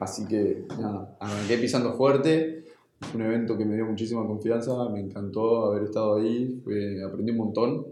así 0.00 0.26
que 0.26 0.64
nada, 0.78 1.16
arranqué 1.20 1.58
pisando 1.58 1.92
fuerte, 1.94 2.64
fue 3.00 3.20
un 3.20 3.26
evento 3.26 3.56
que 3.58 3.64
me 3.64 3.74
dio 3.74 3.84
muchísima 3.86 4.26
confianza, 4.26 4.88
me 4.88 5.00
encantó 5.00 5.66
haber 5.66 5.84
estado 5.84 6.16
ahí, 6.16 6.60
fue- 6.64 7.02
aprendí 7.04 7.30
un 7.32 7.38
montón. 7.38 7.86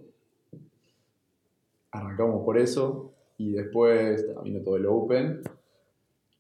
Arrancamos 1.91 2.45
por 2.45 2.59
eso 2.59 3.13
y 3.39 3.53
después 3.53 4.27
vino 4.43 4.61
todo 4.63 4.77
el 4.77 4.87
Open 4.87 5.43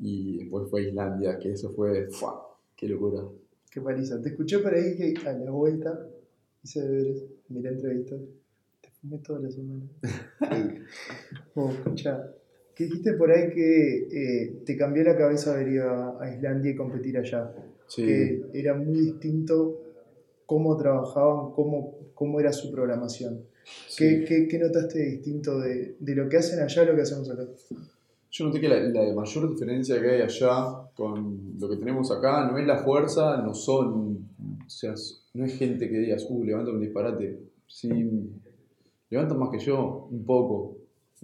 y 0.00 0.38
después 0.38 0.68
fue 0.68 0.88
Islandia, 0.88 1.38
que 1.38 1.52
eso 1.52 1.70
fue, 1.70 2.08
¡fua! 2.10 2.56
¡Qué 2.76 2.88
locura! 2.88 3.22
Qué 3.70 3.80
paliza. 3.80 4.20
Te 4.20 4.30
escuché 4.30 4.58
por 4.58 4.74
ahí 4.74 4.96
que 4.96 5.14
a 5.28 5.32
la 5.32 5.50
vuelta 5.50 6.06
hice 6.62 6.80
deberes, 6.82 7.24
miré 7.48 7.68
entrevistas. 7.70 8.20
Te 8.80 8.88
fumé 9.00 9.18
toda 9.18 9.40
la 9.40 9.50
semana. 9.50 9.82
oh, 11.54 11.70
escucha. 11.70 12.32
Que 12.74 12.84
dijiste 12.84 13.12
por 13.14 13.30
ahí 13.30 13.50
que 13.50 14.08
eh, 14.10 14.62
te 14.64 14.76
cambió 14.76 15.04
la 15.04 15.16
cabeza 15.16 15.52
haber 15.52 15.68
ido 15.68 15.88
a, 15.90 16.22
a 16.22 16.34
Islandia 16.34 16.72
y 16.72 16.76
competir 16.76 17.16
allá. 17.18 17.52
Sí, 17.86 18.04
Que 18.04 18.42
era 18.54 18.74
muy 18.74 18.98
distinto 18.98 19.80
cómo 20.46 20.76
trabajaban, 20.76 21.52
cómo, 21.52 21.94
cómo 22.14 22.40
era 22.40 22.52
su 22.52 22.70
programación. 22.72 23.42
¿Qué, 23.96 24.20
sí. 24.20 24.24
qué, 24.26 24.48
qué 24.48 24.58
notaste 24.58 24.98
distinto 24.98 25.58
de, 25.60 25.96
de 25.98 26.14
lo 26.14 26.28
que 26.28 26.36
hacen 26.38 26.60
allá 26.60 26.82
a 26.82 26.84
lo 26.84 26.94
que 26.94 27.02
hacemos 27.02 27.30
acá? 27.30 27.46
Yo 28.30 28.46
noté 28.46 28.60
que 28.60 28.68
la, 28.68 28.80
la 28.80 29.14
mayor 29.14 29.48
diferencia 29.48 30.00
que 30.00 30.10
hay 30.10 30.22
allá 30.22 30.90
con 30.96 31.54
lo 31.58 31.68
que 31.68 31.76
tenemos 31.76 32.10
acá 32.10 32.50
no 32.50 32.58
es 32.58 32.66
la 32.66 32.78
fuerza, 32.78 33.40
no 33.40 33.54
son, 33.54 34.28
o 34.66 34.68
sea, 34.68 34.92
no 35.34 35.44
es 35.44 35.56
gente 35.56 35.88
que 35.88 35.98
digas, 35.98 36.26
uh, 36.28 36.44
levanta 36.44 36.72
un 36.72 36.80
disparate. 36.80 37.38
Sí, 37.66 37.88
levantan 39.08 39.38
más 39.38 39.50
que 39.50 39.60
yo, 39.60 40.08
un 40.10 40.24
poco, 40.24 40.73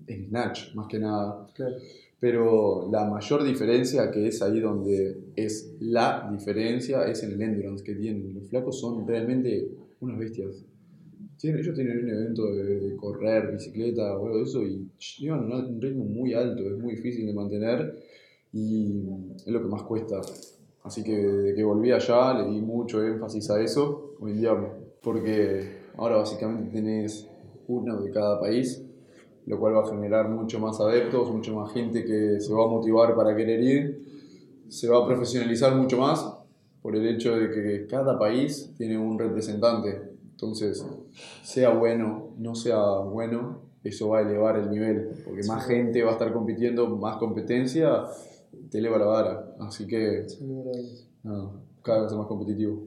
en 0.06 0.28
snatch, 0.28 0.74
más 0.74 0.86
que 0.88 0.98
nada. 0.98 1.46
Claro. 1.54 1.76
Pero 2.18 2.88
la 2.92 3.08
mayor 3.08 3.42
diferencia, 3.44 4.10
que 4.10 4.26
es 4.28 4.42
ahí 4.42 4.60
donde 4.60 5.16
es 5.36 5.74
la 5.80 6.28
diferencia, 6.30 7.04
es 7.04 7.22
en 7.22 7.32
el 7.32 7.40
endurance 7.42 7.82
que 7.82 7.94
tienen. 7.94 8.34
Los 8.34 8.48
flacos 8.48 8.78
son 8.78 9.06
realmente 9.06 9.70
unas 10.00 10.18
bestias. 10.18 10.64
Tienen- 11.38 11.60
ellos 11.60 11.74
tienen 11.74 12.04
un 12.04 12.10
evento 12.10 12.54
de, 12.54 12.80
de 12.80 12.96
correr, 12.96 13.52
bicicleta 13.52 14.14
o 14.18 14.26
algo 14.26 14.36
de 14.38 14.42
eso 14.44 14.62
y 14.62 14.86
llevan 15.18 15.44
un 15.46 15.52
un 15.52 15.80
ritmo 15.80 16.04
muy 16.04 16.34
alto, 16.34 16.62
es 16.62 16.78
muy 16.78 16.96
difícil 16.96 17.24
de 17.26 17.32
mantener 17.32 17.96
y 18.52 19.02
es 19.38 19.46
lo 19.46 19.62
que 19.62 19.68
más 19.68 19.82
cuesta. 19.84 20.20
Así 20.82 21.02
que 21.02 21.16
desde 21.16 21.54
que 21.54 21.62
volví 21.64 21.90
allá 21.92 22.34
le 22.34 22.50
di 22.50 22.60
mucho 22.60 23.02
énfasis 23.02 23.48
a 23.50 23.62
eso, 23.62 24.14
hoy 24.20 24.32
en 24.32 24.40
día, 24.40 24.52
porque 25.02 25.62
ahora 25.96 26.16
básicamente 26.16 26.70
tenés 26.70 27.26
uno 27.68 28.02
de 28.02 28.10
cada 28.10 28.38
país, 28.40 28.82
lo 29.50 29.58
cual 29.58 29.74
va 29.74 29.82
a 29.82 29.90
generar 29.90 30.28
mucho 30.28 30.60
más 30.60 30.80
adeptos, 30.80 31.28
mucho 31.32 31.56
más 31.56 31.72
gente 31.72 32.04
que 32.04 32.38
se 32.38 32.52
va 32.54 32.66
a 32.66 32.68
motivar 32.68 33.16
para 33.16 33.34
querer 33.34 33.60
ir, 33.60 34.64
se 34.68 34.88
va 34.88 35.02
a 35.02 35.06
profesionalizar 35.06 35.74
mucho 35.74 35.98
más 35.98 36.24
por 36.80 36.94
el 36.94 37.04
hecho 37.08 37.34
de 37.34 37.50
que 37.50 37.86
cada 37.88 38.16
país 38.16 38.72
tiene 38.78 38.96
un 38.96 39.18
representante. 39.18 40.12
Entonces, 40.30 40.86
sea 41.42 41.70
bueno, 41.70 42.28
no 42.38 42.54
sea 42.54 42.78
bueno, 43.00 43.62
eso 43.82 44.10
va 44.10 44.18
a 44.18 44.22
elevar 44.22 44.56
el 44.56 44.70
nivel, 44.70 45.10
porque 45.24 45.42
más 45.48 45.66
gente 45.66 46.04
va 46.04 46.10
a 46.10 46.12
estar 46.12 46.32
compitiendo, 46.32 46.86
más 46.96 47.16
competencia, 47.16 48.04
te 48.70 48.78
eleva 48.78 48.98
la 48.98 49.06
vara. 49.06 49.56
Así 49.58 49.84
que, 49.84 50.26
nada, 51.24 51.60
cada 51.82 52.02
vez 52.02 52.12
es 52.12 52.16
más 52.16 52.28
competitivo. 52.28 52.86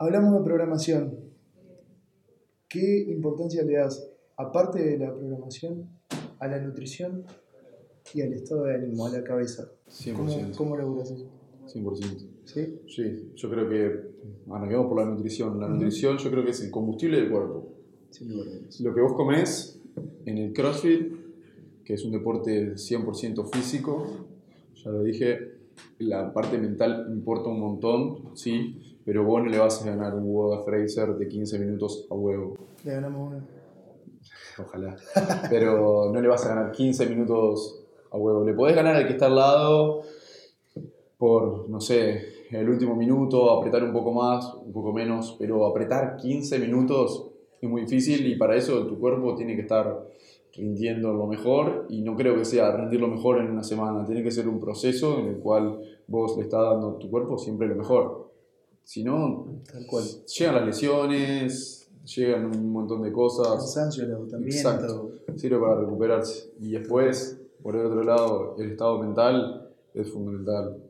Hablamos 0.00 0.34
de 0.34 0.44
programación. 0.44 1.14
¿Qué 2.68 3.04
importancia 3.08 3.62
le 3.62 3.74
das, 3.74 4.09
aparte 4.40 4.82
de 4.82 4.98
la 4.98 5.14
programación, 5.14 5.88
a 6.38 6.48
la 6.48 6.58
nutrición 6.58 7.24
y 8.14 8.22
al 8.22 8.32
estado 8.32 8.64
de 8.64 8.74
ánimo, 8.74 9.06
a 9.06 9.10
la 9.10 9.22
cabeza? 9.22 9.70
100%. 9.88 10.14
¿Cómo, 10.14 10.30
cómo 10.56 10.76
laburas 10.76 11.10
eso? 11.10 11.26
100%. 11.66 12.28
¿Sí? 12.44 12.80
Sí, 12.88 13.32
yo 13.36 13.50
creo 13.50 13.68
que, 13.68 14.10
arranquemos 14.50 14.86
por 14.86 14.98
la 14.98 15.04
nutrición. 15.04 15.60
La 15.60 15.68
nutrición 15.68 16.16
yo 16.18 16.30
creo 16.30 16.44
que 16.44 16.50
es 16.50 16.60
el 16.62 16.70
combustible 16.70 17.20
del 17.20 17.30
cuerpo. 17.30 17.68
Sin 18.10 18.30
lugar 18.30 18.48
a 18.48 18.50
dudas. 18.56 18.80
Lo 18.80 18.94
que 18.94 19.00
vos 19.00 19.12
comés 19.12 19.80
en 20.24 20.38
el 20.38 20.52
CrossFit, 20.52 21.12
que 21.84 21.94
es 21.94 22.04
un 22.04 22.12
deporte 22.12 22.74
100% 22.74 23.48
físico, 23.52 24.06
ya 24.82 24.90
lo 24.90 25.02
dije, 25.02 25.60
la 25.98 26.32
parte 26.32 26.58
mental 26.58 27.06
importa 27.10 27.50
un 27.50 27.60
montón, 27.60 28.36
sí, 28.36 28.98
pero 29.04 29.24
vos 29.24 29.42
no 29.42 29.50
le 29.50 29.58
vas 29.58 29.82
a 29.82 29.86
ganar 29.90 30.14
un 30.14 30.24
huevo 30.24 30.54
a 30.54 30.64
Fraser 30.64 31.14
de 31.14 31.28
15 31.28 31.58
minutos 31.58 32.06
a 32.10 32.14
huevo. 32.14 32.56
Le 32.84 32.92
ganamos 32.92 33.32
una. 33.32 33.59
Ojalá. 34.58 34.96
Pero 35.48 36.10
no 36.12 36.20
le 36.20 36.28
vas 36.28 36.44
a 36.46 36.54
ganar 36.54 36.72
15 36.72 37.06
minutos 37.06 37.82
a 38.10 38.16
huevo. 38.16 38.44
Le 38.44 38.54
podés 38.54 38.74
ganar 38.76 38.96
al 38.96 39.06
que 39.06 39.12
está 39.12 39.26
al 39.26 39.36
lado 39.36 40.02
por, 41.18 41.68
no 41.68 41.80
sé, 41.80 42.40
el 42.50 42.68
último 42.68 42.96
minuto, 42.96 43.50
apretar 43.50 43.84
un 43.84 43.92
poco 43.92 44.12
más, 44.12 44.54
un 44.54 44.72
poco 44.72 44.92
menos, 44.92 45.36
pero 45.38 45.66
apretar 45.66 46.16
15 46.16 46.58
minutos 46.58 47.28
es 47.60 47.68
muy 47.68 47.82
difícil 47.82 48.26
y 48.26 48.36
para 48.36 48.56
eso 48.56 48.86
tu 48.86 48.98
cuerpo 48.98 49.34
tiene 49.34 49.54
que 49.54 49.62
estar 49.62 50.08
rindiendo 50.54 51.12
lo 51.12 51.26
mejor 51.26 51.86
y 51.90 52.00
no 52.02 52.16
creo 52.16 52.34
que 52.36 52.44
sea 52.44 52.72
rendir 52.72 53.00
lo 53.00 53.06
mejor 53.08 53.38
en 53.38 53.50
una 53.50 53.62
semana, 53.62 54.04
tiene 54.04 54.22
que 54.22 54.30
ser 54.30 54.48
un 54.48 54.58
proceso 54.58 55.18
en 55.18 55.26
el 55.26 55.36
cual 55.36 55.78
vos 56.06 56.36
le 56.38 56.44
estás 56.44 56.62
dando 56.62 56.96
a 56.96 56.98
tu 56.98 57.10
cuerpo 57.10 57.38
siempre 57.38 57.68
lo 57.68 57.76
mejor. 57.76 58.30
Si 58.82 59.04
no, 59.04 59.46
Tal 59.70 59.86
cual. 59.86 60.04
llegan 60.26 60.54
las 60.56 60.66
lesiones, 60.66 61.79
llegan 62.04 62.46
un 62.46 62.72
montón 62.72 63.02
de 63.02 63.12
cosas. 63.12 63.48
Cansancio, 63.48 64.04
el 64.04 64.14
agotamiento. 64.14 64.56
Exacto. 64.56 65.12
sirve 65.36 65.58
para 65.58 65.80
recuperarse. 65.80 66.52
Y 66.60 66.72
después, 66.72 67.40
por 67.62 67.76
el 67.76 67.86
otro 67.86 68.02
lado, 68.02 68.56
el 68.58 68.72
estado 68.72 68.98
mental 68.98 69.70
es 69.94 70.10
fundamental. 70.10 70.82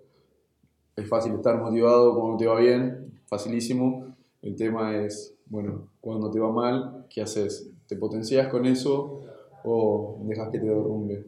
Es 0.96 1.08
fácil 1.08 1.34
estar 1.34 1.60
motivado 1.60 2.18
cuando 2.18 2.36
te 2.36 2.46
va 2.46 2.58
bien, 2.60 3.20
facilísimo. 3.26 4.14
El 4.42 4.56
tema 4.56 4.96
es, 4.96 5.34
bueno, 5.46 5.88
cuando 6.00 6.30
te 6.30 6.38
va 6.38 6.50
mal, 6.52 7.06
¿qué 7.08 7.22
haces? 7.22 7.70
¿Te 7.86 7.96
potencias 7.96 8.48
con 8.48 8.66
eso 8.66 9.20
o 9.64 10.18
dejas 10.24 10.50
que 10.50 10.58
te 10.58 10.66
derrumbe? 10.66 11.26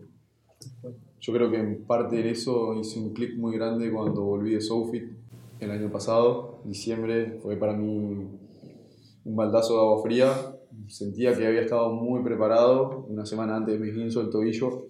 Yo 1.20 1.32
creo 1.32 1.50
que 1.50 1.58
en 1.58 1.84
parte 1.84 2.16
de 2.16 2.30
eso 2.30 2.74
hice 2.74 2.98
un 2.98 3.12
clic 3.12 3.36
muy 3.36 3.56
grande 3.56 3.92
cuando 3.92 4.22
volví 4.22 4.54
de 4.54 4.60
SoFit 4.60 5.04
el 5.60 5.70
año 5.70 5.90
pasado, 5.90 6.58
diciembre, 6.64 7.38
fue 7.40 7.56
para 7.56 7.74
mí 7.74 8.26
un 9.24 9.36
baldazo 9.36 9.74
de 9.74 9.80
agua 9.80 10.02
fría. 10.02 10.32
Sentía 10.88 11.36
que 11.36 11.46
había 11.46 11.60
estado 11.62 11.90
muy 11.92 12.22
preparado 12.22 13.06
una 13.08 13.24
semana 13.26 13.56
antes 13.56 13.74
de 13.74 13.80
mi 13.80 13.90
esguinzo 13.90 14.20
el 14.20 14.30
tobillo, 14.30 14.86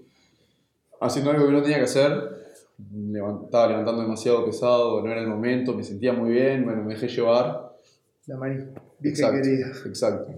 haciendo 1.01 1.31
algo 1.33 1.47
que 1.47 1.53
no 1.53 1.63
tenía 1.63 1.79
que 1.79 1.85
hacer. 1.85 2.13
Levant- 2.93 3.45
Estaba 3.45 3.69
levantando 3.69 4.03
demasiado 4.03 4.45
pesado, 4.45 5.03
no 5.03 5.11
era 5.11 5.21
el 5.21 5.29
momento, 5.29 5.75
me 5.75 5.83
sentía 5.85 6.13
muy 6.13 6.31
bien, 6.31 6.65
bueno, 6.65 6.83
me 6.85 6.95
dejé 6.95 7.09
llevar. 7.09 7.77
La 8.27 8.37
Mari. 8.37 8.57
Bien 8.57 8.73
que 9.01 9.09
Exacto, 9.09 9.89
exacto. 9.89 10.33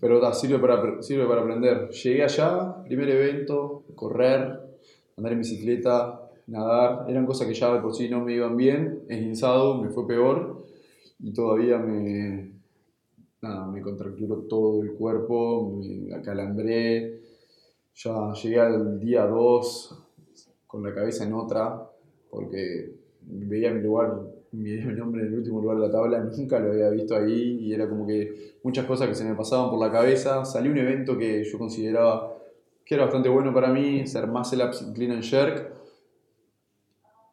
Pero 0.00 0.20
ta, 0.20 0.32
sirve, 0.34 0.58
para, 0.58 1.00
sirve 1.02 1.26
para 1.26 1.40
aprender. 1.42 1.88
Llegué 1.90 2.22
allá, 2.22 2.76
primer 2.84 3.08
evento, 3.08 3.84
correr, 3.94 4.60
andar 5.16 5.32
en 5.32 5.38
bicicleta, 5.38 6.20
nadar. 6.46 7.06
Eran 7.08 7.24
cosas 7.24 7.46
que 7.48 7.54
ya 7.54 7.72
de 7.72 7.80
por 7.80 7.94
sí 7.94 8.08
no 8.10 8.20
me 8.22 8.34
iban 8.34 8.56
bien. 8.56 9.04
Esguinzado, 9.08 9.80
me 9.82 9.88
fue 9.90 10.06
peor. 10.06 10.66
Y 11.20 11.32
todavía 11.32 11.78
me, 11.78 12.51
nada, 13.42 13.66
me 13.66 13.82
contracturó 13.82 14.36
todo 14.48 14.82
el 14.82 14.92
cuerpo, 14.92 15.80
me 15.82 16.14
acalambré. 16.14 17.20
Ya 17.94 18.32
llegué 18.32 18.60
al 18.60 19.00
día 19.00 19.26
2 19.26 19.98
con 20.66 20.82
la 20.82 20.94
cabeza 20.94 21.24
en 21.24 21.34
otra, 21.34 21.90
porque 22.30 22.94
veía 23.20 23.72
mi 23.72 23.82
lugar, 23.82 24.22
mi 24.52 24.76
nombre 24.76 25.22
en 25.22 25.28
el 25.28 25.34
último 25.34 25.60
lugar 25.60 25.78
de 25.78 25.86
la 25.88 25.92
tabla, 25.92 26.20
nunca 26.20 26.58
lo 26.60 26.70
había 26.70 26.88
visto 26.90 27.16
ahí 27.16 27.58
y 27.60 27.74
era 27.74 27.88
como 27.88 28.06
que 28.06 28.54
muchas 28.62 28.86
cosas 28.86 29.08
que 29.08 29.14
se 29.14 29.24
me 29.24 29.34
pasaban 29.34 29.70
por 29.70 29.80
la 29.80 29.90
cabeza. 29.90 30.44
Salí 30.44 30.68
un 30.68 30.78
evento 30.78 31.18
que 31.18 31.44
yo 31.44 31.58
consideraba 31.58 32.38
que 32.84 32.94
era 32.94 33.04
bastante 33.04 33.28
bueno 33.28 33.52
para 33.52 33.68
mí, 33.68 34.06
ser 34.06 34.26
más 34.28 34.52
el 34.52 34.62
clean 34.94 35.12
and 35.12 35.22
jerk. 35.22 35.72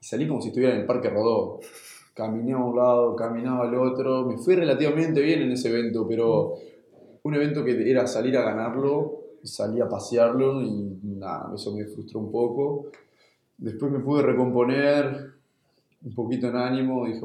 Y 0.02 0.06
salí 0.06 0.28
como 0.28 0.42
si 0.42 0.50
estuviera 0.50 0.74
en 0.74 0.82
el 0.82 0.88
Parque 0.88 1.10
Rodó. 1.10 1.60
Caminé 2.20 2.52
a 2.52 2.58
un 2.58 2.76
lado, 2.76 3.16
caminaba 3.16 3.66
al 3.66 3.76
otro. 3.76 4.26
Me 4.26 4.38
fui 4.38 4.54
relativamente 4.54 5.22
bien 5.22 5.42
en 5.42 5.54
ese 5.54 5.70
evento, 5.70 6.06
pero 6.06 6.56
un 7.24 7.34
evento 7.34 7.64
que 7.64 7.90
era 7.90 8.06
salir 8.08 8.36
a 8.36 8.42
ganarlo, 8.42 9.22
salí 9.42 9.80
a 9.80 9.88
pasearlo 9.88 10.62
y 10.62 11.00
nada, 11.02 11.54
eso 11.56 11.74
me 11.74 11.86
frustró 11.86 12.20
un 12.20 12.30
poco. 12.30 12.88
Después 13.58 13.90
me 13.94 14.00
pude 14.00 14.24
recomponer 14.24 15.32
un 16.04 16.14
poquito 16.14 16.48
en 16.48 16.58
ánimo, 16.58 17.06
dije, 17.06 17.22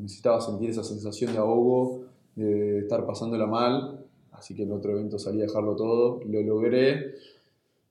necesitaba 0.00 0.38
sentir 0.42 0.68
esa 0.68 0.84
sensación 0.84 1.32
de 1.32 1.38
ahogo, 1.38 2.02
de 2.34 2.80
estar 2.80 3.06
pasándola 3.06 3.46
mal, 3.46 4.04
así 4.32 4.54
que 4.54 4.64
el 4.64 4.72
otro 4.72 4.92
evento 4.92 5.18
salí 5.18 5.40
a 5.40 5.46
dejarlo 5.46 5.76
todo, 5.76 6.20
lo 6.26 6.42
logré. 6.42 7.14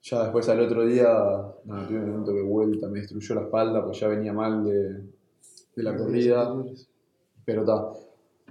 Ya 0.03 0.21
después 0.21 0.47
al 0.49 0.59
otro 0.59 0.85
día, 0.85 1.07
nada, 1.65 1.87
tuve 1.87 2.03
un 2.03 2.09
evento 2.09 2.33
de 2.33 2.43
vuelta, 2.43 2.87
me 2.87 2.99
destruyó 2.99 3.33
la 3.33 3.41
espalda, 3.41 3.83
pues 3.83 3.99
ya 3.99 4.07
venía 4.07 4.31
mal 4.31 4.63
de, 4.63 5.14
de 5.75 5.83
la 5.83 5.95
corrida, 5.95 6.55
pero 7.43 7.61
está. 7.61 7.91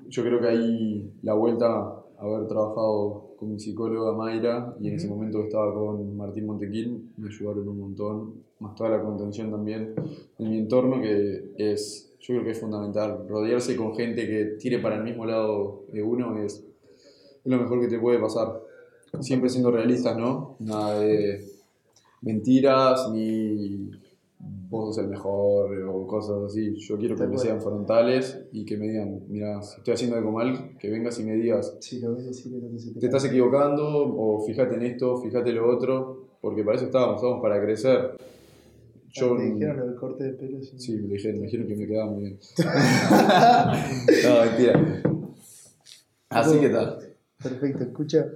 Yo 0.09 0.23
creo 0.23 0.41
que 0.41 0.49
ahí 0.49 1.13
la 1.23 1.35
vuelta, 1.35 2.03
haber 2.19 2.47
trabajado 2.47 3.35
con 3.39 3.53
mi 3.53 3.59
psicóloga 3.59 4.13
Mayra 4.13 4.77
y 4.81 4.89
en 4.89 4.95
ese 4.95 5.09
momento 5.09 5.43
estaba 5.43 5.75
con 5.75 6.17
Martín 6.17 6.47
Montequín, 6.47 7.13
me 7.17 7.29
ayudaron 7.29 7.69
un 7.69 7.81
montón, 7.81 8.35
más 8.61 8.75
toda 8.75 8.91
la 8.91 9.03
contención 9.03 9.51
también 9.51 9.95
en 10.39 10.51
mi 10.51 10.59
entorno, 10.59 11.01
que 11.01 11.53
es, 11.57 12.15
yo 12.21 12.35
creo 12.35 12.45
que 12.45 12.51
es 12.51 12.61
fundamental. 12.61 13.27
Rodearse 13.29 13.77
con 13.77 13.95
gente 13.95 14.27
que 14.27 14.57
tire 14.59 14.79
para 14.79 14.97
el 14.97 15.05
mismo 15.05 15.27
lado 15.27 15.85
de 15.93 16.03
uno 16.03 16.37
es, 16.39 16.65
es 17.45 17.53
lo 17.53 17.59
mejor 17.59 17.81
que 17.81 17.89
te 17.89 17.99
puede 17.99 18.19
pasar. 18.19 18.61
Siempre 19.21 19.49
siendo 19.49 19.71
realistas, 19.71 20.17
¿no? 20.17 20.57
Nada 20.59 21.01
de 21.01 21.45
mentiras 22.23 23.11
ni 23.13 23.91
vos 24.75 24.95
sos 24.95 25.05
el 25.05 25.11
mejor 25.11 25.73
o 25.87 26.07
cosas 26.07 26.43
así. 26.47 26.75
Yo 26.77 26.99
quiero 26.99 27.17
que 27.17 27.27
me 27.27 27.39
sean 27.39 27.61
frontales 27.61 28.47
y 28.53 28.65
que 28.65 28.77
me 28.77 28.89
digan, 28.89 29.21
mira, 29.29 29.63
si 29.63 29.79
estoy 29.79 29.95
haciendo 29.95 30.17
algo 30.17 30.33
mal, 30.33 30.77
que 30.79 30.91
vengas 30.91 31.19
y 31.21 31.25
me 31.25 31.35
digas, 31.35 31.77
Sí, 31.81 32.01
lo 32.01 32.11
lo 32.11 32.17
te 32.17 33.01
te 33.01 33.07
estás 33.07 33.25
equivocando 33.25 33.87
o 33.87 34.45
fíjate 34.45 34.75
en 34.75 34.83
esto, 34.83 35.17
fíjate 35.19 35.53
lo 35.53 35.69
otro, 35.69 36.29
porque 36.41 36.65
para 36.65 36.77
eso 36.77 36.87
estábamos, 36.87 37.17
estábamos 37.17 37.43
para 37.43 37.63
crecer. 37.63 38.17
Yo, 39.11 39.37
¿Te 39.37 39.45
dijeron 39.45 39.77
lo 39.77 39.87
del 39.87 39.95
corte 39.95 40.25
de 40.25 40.33
pelo? 40.33 40.61
Sí. 40.61 40.77
sí, 40.77 40.97
me 40.97 41.15
dijeron, 41.15 41.41
me 41.41 41.47
dijeron 41.47 41.69
que 41.69 41.77
me 41.77 41.87
quedaba 41.87 42.11
muy 42.11 42.23
bien. 42.23 42.39
no, 44.25 44.45
mentira. 44.45 45.03
Así 46.31 46.59
que 46.59 46.69
tal. 46.69 46.99
Perfecto, 47.41 47.85
escucha. 47.85 48.29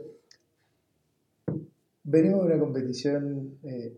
Venimos 2.05 2.47
de 2.47 2.47
una 2.47 2.61
competición, 2.61 3.59
eh, 3.65 3.93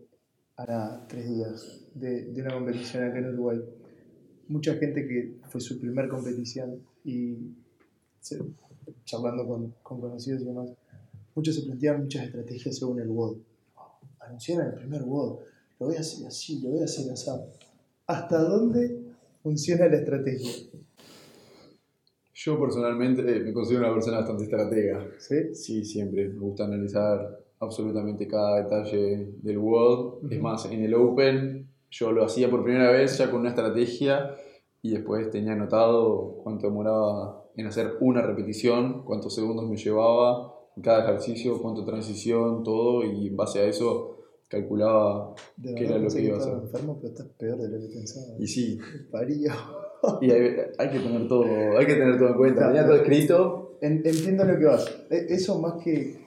hará 0.61 1.05
tres 1.07 1.27
días, 1.29 1.81
de, 1.95 2.25
de 2.25 2.41
una 2.41 2.53
competición 2.53 3.03
acá 3.03 3.19
en 3.19 3.33
Uruguay. 3.33 3.59
Mucha 4.47 4.75
gente 4.75 5.07
que 5.07 5.37
fue 5.49 5.61
su 5.61 5.79
primer 5.79 6.07
competición 6.07 6.81
y 7.03 7.37
se- 8.19 8.41
charlando 9.05 9.47
con, 9.47 9.73
con 9.81 9.99
conocidos 10.01 10.41
y 10.41 10.45
demás, 10.45 10.69
muchos 11.35 11.55
se 11.55 11.63
planteaban 11.63 12.03
muchas 12.03 12.25
estrategias 12.25 12.77
según 12.77 12.99
el 12.99 13.09
WOD. 13.09 13.37
Anunciaron 14.19 14.67
el 14.67 14.73
primer 14.75 15.03
WOD, 15.03 15.39
lo 15.79 15.87
voy 15.87 15.95
a 15.95 15.99
hacer 16.01 16.27
así, 16.27 16.61
lo 16.61 16.69
voy 16.69 16.81
a 16.81 16.85
hacer 16.85 17.11
así. 17.11 17.29
¿Hasta 18.07 18.37
dónde 18.39 18.99
funciona 19.41 19.87
la 19.87 19.97
estrategia? 19.97 20.51
Yo 22.33 22.59
personalmente 22.59 23.21
eh, 23.21 23.39
me 23.41 23.53
considero 23.53 23.85
una 23.85 23.93
persona 23.93 24.17
bastante 24.17 24.43
estratega. 24.45 25.07
¿Sí? 25.19 25.53
Sí, 25.53 25.85
siempre. 25.85 26.29
Me 26.29 26.39
gusta 26.39 26.65
analizar 26.65 27.40
absolutamente 27.61 28.27
cada 28.27 28.63
detalle 28.63 29.33
del 29.41 29.57
World. 29.57 30.25
Es 30.31 30.37
Ujú. 30.37 30.43
más, 30.43 30.65
en 30.69 30.83
el 30.83 30.93
Open 30.93 31.69
yo 31.89 32.11
lo 32.11 32.25
hacía 32.25 32.49
por 32.49 32.63
primera 32.63 32.91
vez 32.91 33.17
ya 33.17 33.29
con 33.31 33.41
una 33.41 33.49
estrategia 33.49 34.31
y 34.81 34.91
después 34.91 35.29
tenía 35.29 35.53
anotado 35.53 36.39
cuánto 36.43 36.67
demoraba 36.67 37.45
en 37.55 37.67
hacer 37.67 37.93
una 38.01 38.21
repetición, 38.21 39.03
cuántos 39.05 39.35
segundos 39.35 39.69
me 39.69 39.75
llevaba 39.77 40.53
en 40.75 40.83
cada 40.83 41.03
ejercicio, 41.03 41.61
cuánto 41.61 41.85
transición, 41.85 42.63
todo 42.63 43.03
y 43.03 43.27
en 43.27 43.35
base 43.37 43.59
a 43.59 43.65
eso 43.65 44.17
calculaba 44.49 45.33
qué 45.61 45.85
era 45.85 45.97
lo 45.97 46.09
que 46.09 46.21
iba 46.23 46.35
a 46.37 46.39
hacer. 46.39 46.53
enfermo, 46.53 46.97
pero 47.01 47.13
estás 47.13 47.27
peor 47.37 47.57
de 47.59 47.69
lo 47.69 47.79
que 47.79 47.93
pensaba. 47.93 48.25
Y 48.39 48.47
sí, 48.47 48.77
Parío. 49.11 49.51
y 50.21 50.31
hay, 50.31 50.41
hay 50.77 50.89
que 50.89 50.99
tener 50.99 51.27
todo, 51.27 51.45
hay 51.77 51.85
que 51.85 51.93
tener 51.93 52.17
todo 52.17 52.29
en 52.29 52.35
cuenta. 52.35 52.67
Tenía 52.67 52.85
todo 52.85 52.95
escrito. 52.95 53.77
En- 53.81 54.01
Entiendo 54.05 54.45
lo 54.45 54.57
que 54.59 54.65
vas. 54.65 55.05
E- 55.09 55.25
Eso 55.29 55.59
más 55.59 55.73
que, 55.83 56.20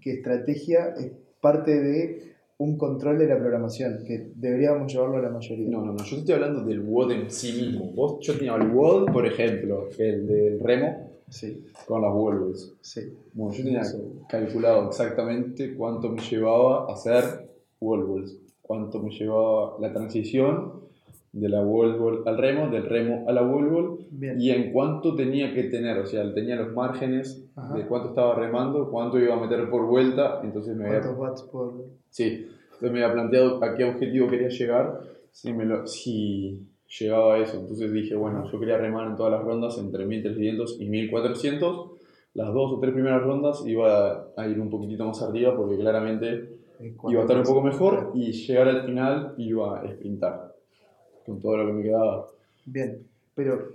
que 0.00 0.12
estrategia 0.14 0.94
es 0.98 1.12
parte 1.40 1.80
de 1.80 2.30
un 2.58 2.76
control 2.76 3.18
de 3.18 3.26
la 3.26 3.38
programación, 3.38 4.04
que 4.06 4.32
deberíamos 4.34 4.92
llevarlo 4.92 5.16
a 5.16 5.22
la 5.22 5.30
mayoría. 5.30 5.68
No, 5.70 5.82
no, 5.84 5.92
no, 5.94 6.04
yo 6.04 6.16
estoy 6.18 6.34
hablando 6.34 6.62
del 6.62 6.80
WOD 6.80 7.12
en 7.12 7.30
sí 7.30 7.52
mismo. 7.52 7.86
Vos, 7.92 8.18
yo 8.20 8.36
tenía 8.36 8.54
el 8.56 8.68
WOD, 8.70 9.12
por 9.12 9.26
ejemplo, 9.26 9.88
el 9.98 10.26
del 10.26 10.60
remo, 10.60 11.06
Sí, 11.30 11.64
con 11.86 12.02
las 12.02 12.12
Wolves. 12.12 12.74
sí. 12.80 13.14
Bueno, 13.32 13.52
yo 13.54 13.62
tenía 13.64 13.80
Eso. 13.82 14.02
calculado 14.28 14.88
exactamente 14.88 15.74
cuánto 15.74 16.10
me 16.10 16.20
llevaba 16.20 16.92
hacer 16.92 17.48
Wolves, 17.80 18.36
cuánto 18.60 18.98
me 19.00 19.10
llevaba 19.10 19.76
la 19.80 19.92
transición 19.92 20.80
de 21.32 21.48
la 21.48 21.62
Wolves 21.62 22.26
al 22.26 22.38
remo, 22.38 22.68
del 22.70 22.86
remo 22.86 23.24
a 23.28 23.32
la 23.32 23.42
Bien. 24.10 24.40
y 24.40 24.50
en 24.50 24.72
cuánto 24.72 25.14
tenía 25.14 25.54
que 25.54 25.64
tener, 25.64 25.98
o 25.98 26.06
sea, 26.06 26.32
tenía 26.34 26.56
los 26.56 26.72
márgenes 26.72 27.46
Ajá. 27.54 27.74
de 27.74 27.86
cuánto 27.86 28.08
estaba 28.08 28.34
remando, 28.34 28.90
cuánto 28.90 29.18
iba 29.18 29.34
a 29.34 29.40
meter 29.40 29.70
por 29.70 29.86
vuelta, 29.86 30.40
entonces 30.42 30.76
me 30.76 30.86
había 30.86 31.00
¿Cuántos 31.00 31.18
watts 31.18 31.42
por...? 31.44 31.74
Sí, 32.08 32.48
entonces 32.64 32.92
me 32.92 33.04
había 33.04 33.12
planteado 33.12 33.62
a 33.62 33.76
qué 33.76 33.84
objetivo 33.84 34.28
quería 34.28 34.48
llegar 34.48 35.00
si, 35.30 35.52
me 35.52 35.64
lo, 35.64 35.86
si 35.86 36.66
llegaba 36.98 37.34
a 37.34 37.38
eso. 37.38 37.60
Entonces 37.60 37.92
dije, 37.92 38.16
bueno, 38.16 38.50
yo 38.50 38.58
quería 38.58 38.78
remar 38.78 39.06
en 39.06 39.16
todas 39.16 39.32
las 39.32 39.44
rondas 39.44 39.78
entre 39.78 40.06
1300 40.06 40.80
y 40.80 40.88
1400. 40.88 41.90
Las 42.34 42.52
dos 42.52 42.72
o 42.72 42.80
tres 42.80 42.92
primeras 42.92 43.22
rondas 43.22 43.64
iba 43.66 44.32
a 44.36 44.48
ir 44.48 44.60
un 44.60 44.70
poquitito 44.70 45.04
más 45.04 45.22
arriba 45.22 45.56
porque 45.56 45.76
claramente 45.76 46.58
iba 47.08 47.20
a 47.20 47.22
estar 47.22 47.36
un 47.36 47.44
poco 47.44 47.62
mejor 47.62 48.12
y 48.14 48.32
llegar 48.32 48.68
al 48.68 48.84
final 48.84 49.34
iba 49.36 49.80
a 49.80 49.92
sprintar 49.92 50.59
con 51.30 51.40
todo 51.40 51.56
lo 51.58 51.66
que 51.66 51.72
me 51.72 51.82
quedaba. 51.82 52.26
Bien, 52.66 53.06
pero 53.34 53.72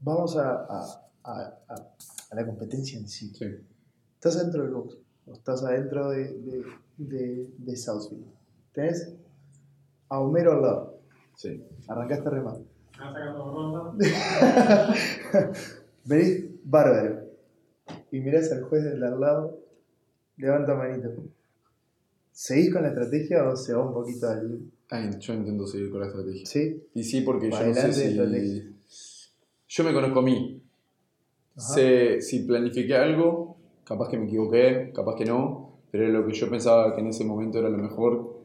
vamos 0.00 0.36
a, 0.36 0.50
a- 0.50 1.02
a- 1.24 1.58
a- 1.68 1.88
a 2.30 2.34
la 2.34 2.46
competencia 2.46 2.98
en 2.98 3.08
sí. 3.08 3.32
Sí. 3.34 3.46
Estás 4.14 4.38
dentro 4.42 4.62
del 4.64 4.72
box, 4.72 4.96
o 5.26 5.32
estás 5.32 5.62
adentro 5.64 6.10
de, 6.10 6.32
de, 6.38 6.64
de, 6.98 7.48
de 7.58 7.76
Southfield. 7.76 8.24
Tenés 8.72 9.14
a 10.08 10.20
Homero 10.20 10.52
al 10.52 10.62
lado. 10.62 10.98
Sí. 11.36 11.64
Arrancaste 11.88 12.28
a 12.28 12.30
remar. 12.30 12.56
Están 12.92 13.12
sacando 13.14 13.52
ronda. 13.52 13.94
Venís 16.04 16.44
bárbaro. 16.64 17.22
Y 18.10 18.20
mirás 18.20 18.50
al 18.52 18.62
juez 18.64 18.84
del 18.84 19.02
al 19.02 19.20
lado, 19.20 19.58
levanta 20.36 20.74
manito. 20.74 21.10
¿Seguís 22.32 22.72
con 22.72 22.82
la 22.82 22.88
estrategia 22.88 23.48
o 23.48 23.56
se 23.56 23.74
va 23.74 23.86
un 23.86 23.92
poquito 23.94 24.28
al. 24.28 24.60
Ay, 24.94 25.08
yo 25.20 25.32
intento 25.32 25.66
seguir 25.66 25.90
con 25.90 26.00
la 26.00 26.06
estrategia. 26.08 26.44
¿Sí? 26.44 26.82
Y 26.92 27.02
sí, 27.02 27.22
porque 27.22 27.50
yo 27.50 27.66
no 27.66 27.74
sé 27.74 27.92
si... 27.94 28.14
Yo 29.68 29.84
me 29.84 29.94
conozco 29.94 30.18
a 30.18 30.22
mí. 30.22 30.60
Ajá. 31.56 31.74
Sé 31.74 32.20
si 32.20 32.40
planifiqué 32.40 32.94
algo, 32.94 33.56
capaz 33.84 34.10
que 34.10 34.18
me 34.18 34.26
equivoqué, 34.26 34.92
capaz 34.94 35.16
que 35.16 35.24
no, 35.24 35.78
pero 35.90 36.08
lo 36.08 36.26
que 36.26 36.34
yo 36.34 36.50
pensaba 36.50 36.94
que 36.94 37.00
en 37.00 37.06
ese 37.06 37.24
momento 37.24 37.58
era 37.58 37.70
lo 37.70 37.78
mejor 37.78 38.42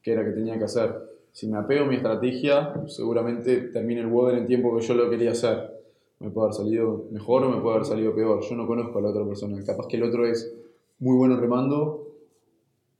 que 0.00 0.12
era 0.12 0.24
que 0.24 0.30
tenía 0.30 0.56
que 0.56 0.64
hacer. 0.64 0.94
Si 1.32 1.48
me 1.48 1.58
apego 1.58 1.86
a 1.86 1.88
mi 1.88 1.96
estrategia, 1.96 2.72
seguramente 2.86 3.56
termine 3.72 4.02
el 4.02 4.06
WOD 4.06 4.30
en 4.30 4.38
el 4.38 4.46
tiempo 4.46 4.76
que 4.76 4.86
yo 4.86 4.94
lo 4.94 5.10
quería 5.10 5.32
hacer. 5.32 5.72
Me 6.20 6.30
puede 6.30 6.46
haber 6.46 6.54
salido 6.54 7.08
mejor 7.10 7.42
o 7.42 7.50
me 7.50 7.60
puede 7.60 7.74
haber 7.74 7.88
salido 7.88 8.14
peor. 8.14 8.40
Yo 8.48 8.54
no 8.54 8.64
conozco 8.64 9.00
a 9.00 9.02
la 9.02 9.08
otra 9.08 9.26
persona. 9.26 9.60
Capaz 9.64 9.88
que 9.88 9.96
el 9.96 10.04
otro 10.04 10.24
es 10.24 10.54
muy 11.00 11.16
bueno 11.16 11.36
remando, 11.36 11.99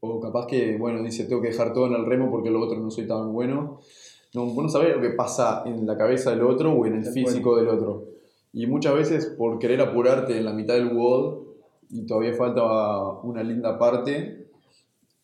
o 0.00 0.20
capaz 0.20 0.46
que, 0.46 0.76
bueno, 0.76 1.02
dice, 1.02 1.24
tengo 1.24 1.42
que 1.42 1.48
dejar 1.48 1.72
todo 1.72 1.86
en 1.86 1.94
el 1.94 2.06
remo 2.06 2.30
porque 2.30 2.50
lo 2.50 2.60
otro 2.60 2.78
no 2.78 2.90
soy 2.90 3.06
tan 3.06 3.32
bueno. 3.32 3.80
No, 4.34 4.46
vos 4.46 4.64
no 4.64 4.68
sabés 4.68 4.94
lo 4.96 5.02
que 5.02 5.10
pasa 5.10 5.62
en 5.66 5.86
la 5.86 5.96
cabeza 5.96 6.30
del 6.30 6.42
otro 6.42 6.72
o 6.72 6.86
en 6.86 6.96
el 6.96 7.04
físico 7.04 7.56
del 7.56 7.68
otro. 7.68 8.06
Y 8.52 8.66
muchas 8.66 8.94
veces 8.94 9.26
por 9.26 9.58
querer 9.58 9.80
apurarte 9.80 10.36
en 10.36 10.44
la 10.44 10.52
mitad 10.52 10.74
del 10.74 10.96
WOD 10.96 11.38
y 11.90 12.06
todavía 12.06 12.34
falta 12.34 12.62
una 13.22 13.42
linda 13.42 13.78
parte, 13.78 14.48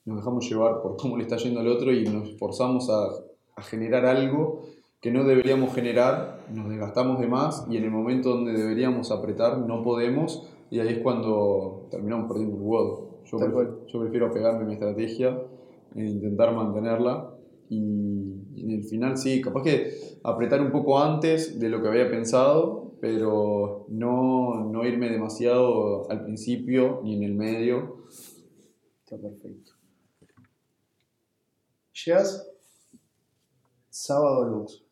nos 0.04 0.18
dejamos 0.18 0.48
llevar 0.48 0.82
por 0.82 0.96
cómo 0.96 1.16
le 1.16 1.22
está 1.22 1.36
yendo 1.36 1.60
al 1.60 1.68
otro 1.68 1.92
y 1.92 2.04
nos 2.04 2.36
forzamos 2.38 2.90
a, 2.90 3.08
a 3.56 3.62
generar 3.62 4.06
algo 4.06 4.62
que 5.00 5.10
no 5.10 5.24
deberíamos 5.24 5.74
generar, 5.74 6.44
nos 6.52 6.68
desgastamos 6.68 7.20
de 7.20 7.28
más 7.28 7.64
y 7.70 7.76
en 7.76 7.84
el 7.84 7.90
momento 7.90 8.30
donde 8.30 8.52
deberíamos 8.52 9.10
apretar 9.10 9.58
no 9.58 9.82
podemos 9.82 10.48
y 10.70 10.80
ahí 10.80 10.88
es 10.88 10.98
cuando 10.98 11.86
terminamos 11.90 12.28
perdiendo 12.28 12.56
el 12.56 12.62
WOD. 12.62 13.05
Yo, 13.30 13.38
Tal 13.38 13.48
pref- 13.48 13.52
cual. 13.52 13.86
yo 13.86 14.00
prefiero 14.00 14.26
apegarme 14.26 14.62
a 14.62 14.66
mi 14.66 14.74
estrategia 14.74 15.38
e 15.94 16.04
intentar 16.04 16.54
mantenerla 16.54 17.34
y, 17.68 17.76
y 18.54 18.64
en 18.64 18.70
el 18.70 18.84
final 18.84 19.16
sí, 19.18 19.40
capaz 19.40 19.62
que 19.62 19.90
apretar 20.22 20.60
un 20.60 20.70
poco 20.70 20.98
antes 21.00 21.58
de 21.58 21.68
lo 21.68 21.82
que 21.82 21.88
había 21.88 22.08
pensado, 22.10 22.92
pero 23.00 23.86
no, 23.88 24.64
no 24.70 24.84
irme 24.86 25.10
demasiado 25.10 26.08
al 26.10 26.22
principio 26.24 27.00
ni 27.02 27.16
en 27.16 27.22
el 27.24 27.34
medio. 27.34 28.04
Está 29.04 29.16
perfecto. 29.18 29.72
Llegas 32.04 32.48
sábado 33.90 34.42
al 34.44 34.50
bus, 34.60 34.84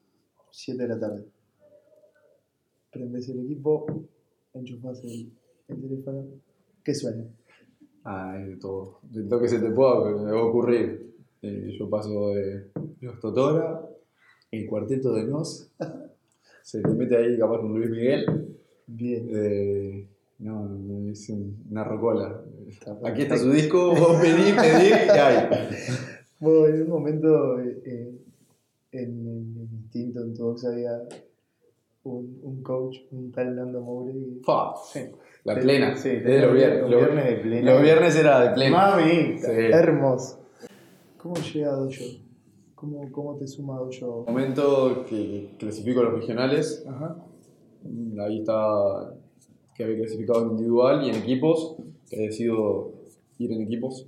7 0.50 0.82
de 0.82 0.88
la 0.88 0.98
tarde. 0.98 1.24
Prendes 2.90 3.28
el 3.28 3.40
equipo, 3.44 3.86
enchufas 4.54 5.02
el, 5.04 5.32
el 5.68 5.80
teléfono. 5.82 6.24
¿Qué 6.82 6.94
suena? 6.94 7.24
Ah, 8.04 8.36
es 8.40 8.48
de 8.48 8.56
todo. 8.56 8.98
De 9.02 9.22
lo 9.24 9.40
que 9.40 9.48
se 9.48 9.58
te 9.60 9.70
pueda 9.70 10.42
ocurrir. 10.44 11.14
Eh, 11.42 11.76
yo 11.78 11.88
paso 11.90 12.30
de 12.30 12.70
los 13.00 13.18
Totora, 13.20 13.82
el 14.50 14.66
cuarteto 14.66 15.12
de 15.14 15.24
Nos, 15.24 15.70
se 16.62 16.80
te 16.82 16.88
mete 16.90 17.16
ahí 17.16 17.38
capaz 17.38 17.58
con 17.60 17.74
Luis 17.74 17.90
Miguel. 17.90 18.56
Bien. 18.86 19.28
Eh, 19.30 20.08
no, 20.38 21.10
es 21.10 21.28
un- 21.30 21.64
una 21.70 21.84
rocola. 21.84 22.42
Está 22.68 22.98
Aquí 23.04 23.22
está 23.22 23.36
su 23.38 23.50
disco, 23.50 23.94
vos 23.94 24.16
pedí, 24.20 24.52
pedí 24.52 24.88
y 24.88 25.18
hay. 25.18 25.48
Bueno, 26.40 26.66
en 26.74 26.82
un 26.82 26.88
momento 26.90 27.58
eh, 27.60 27.80
eh, 27.86 28.14
en 28.92 29.26
el 29.26 29.68
instinto 29.72 30.20
en 30.20 30.34
Todox 30.34 30.64
había 30.66 31.00
un, 32.02 32.38
un 32.42 32.62
coach, 32.62 32.98
un 33.12 33.32
tal 33.32 33.54
Nando 33.56 33.80
Moure. 33.80 34.12
que- 34.12 34.42
Fa, 34.44 34.74
Sí. 34.92 35.00
La 35.44 35.54
De- 35.54 35.60
plena. 35.62 35.96
sí, 35.96 36.08
los 36.10 36.52
viernes. 36.54 36.80
los 36.90 37.00
viernes 37.00 37.24
de 37.26 37.34
plena. 37.36 37.72
Los 37.72 37.82
viernes 37.82 38.16
era 38.16 38.40
de 38.40 38.54
plena. 38.54 38.76
Mami, 38.96 39.38
Sí. 39.38 39.46
hermoso. 39.50 40.40
¿Cómo 41.18 41.34
llega 41.36 41.72
Dojo? 41.72 41.90
¿Cómo, 42.74 43.12
¿Cómo 43.12 43.36
te 43.36 43.46
suma 43.46 43.78
Dojo? 43.78 44.24
momento 44.26 45.04
que 45.08 45.50
clasifico 45.58 46.00
a 46.00 46.04
los 46.04 46.14
regionales, 46.14 46.84
Ajá. 46.88 47.16
ahí 48.20 48.38
está 48.40 49.14
que 49.76 49.84
había 49.84 49.96
clasificado 49.98 50.42
en 50.44 50.50
individual 50.52 51.04
y 51.04 51.10
en 51.10 51.16
equipos, 51.16 51.76
que 52.08 52.16
he 52.16 52.26
decidido 52.28 52.92
ir 53.38 53.52
en 53.52 53.62
equipos. 53.62 54.06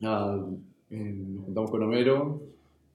Nada, 0.00 0.36
nos 0.36 1.44
juntamos 1.44 1.70
con 1.70 1.82
Homero 1.82 2.40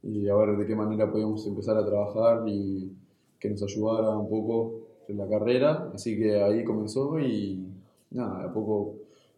y 0.01 0.27
a 0.27 0.35
ver 0.35 0.57
de 0.57 0.65
qué 0.65 0.75
manera 0.75 1.09
podíamos 1.11 1.45
empezar 1.47 1.77
a 1.77 1.85
trabajar 1.85 2.43
y 2.47 2.91
que 3.39 3.49
nos 3.51 3.61
ayudara 3.63 4.09
un 4.17 4.27
poco 4.29 4.74
la 5.13 5.27
carrera. 5.27 5.91
Así 5.93 6.17
que 6.17 6.41
ahí 6.41 6.63
comenzó 6.63 7.19
y 7.19 7.63
nada, 8.11 8.39
de 8.43 8.49
a 8.49 8.53
poco 8.53 8.95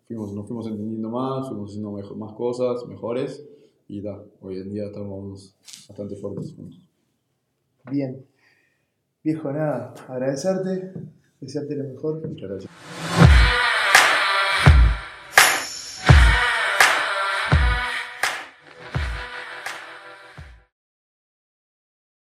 fuimos, 0.08 0.34
nos 0.34 0.48
fuimos 0.48 0.68
entendiendo 0.68 1.10
más, 1.10 1.48
fuimos 1.50 1.70
haciendo 1.72 1.92
mejo- 1.92 2.16
más 2.16 2.34
cosas, 2.34 2.86
mejores 2.88 3.44
y 3.88 4.02
ta, 4.02 4.22
hoy 4.42 4.58
en 4.58 4.72
día 4.72 4.86
estamos 4.86 5.56
bastante 5.88 6.16
fuertes 6.16 6.54
juntos. 6.56 6.80
Bien. 7.92 8.26
Viejo, 9.24 9.52
nada, 9.52 9.94
agradecerte, 10.08 10.94
desearte 11.42 11.76
lo 11.76 11.84
mejor. 11.86 12.28
Muchas 12.28 12.50
gracias. 12.50 13.27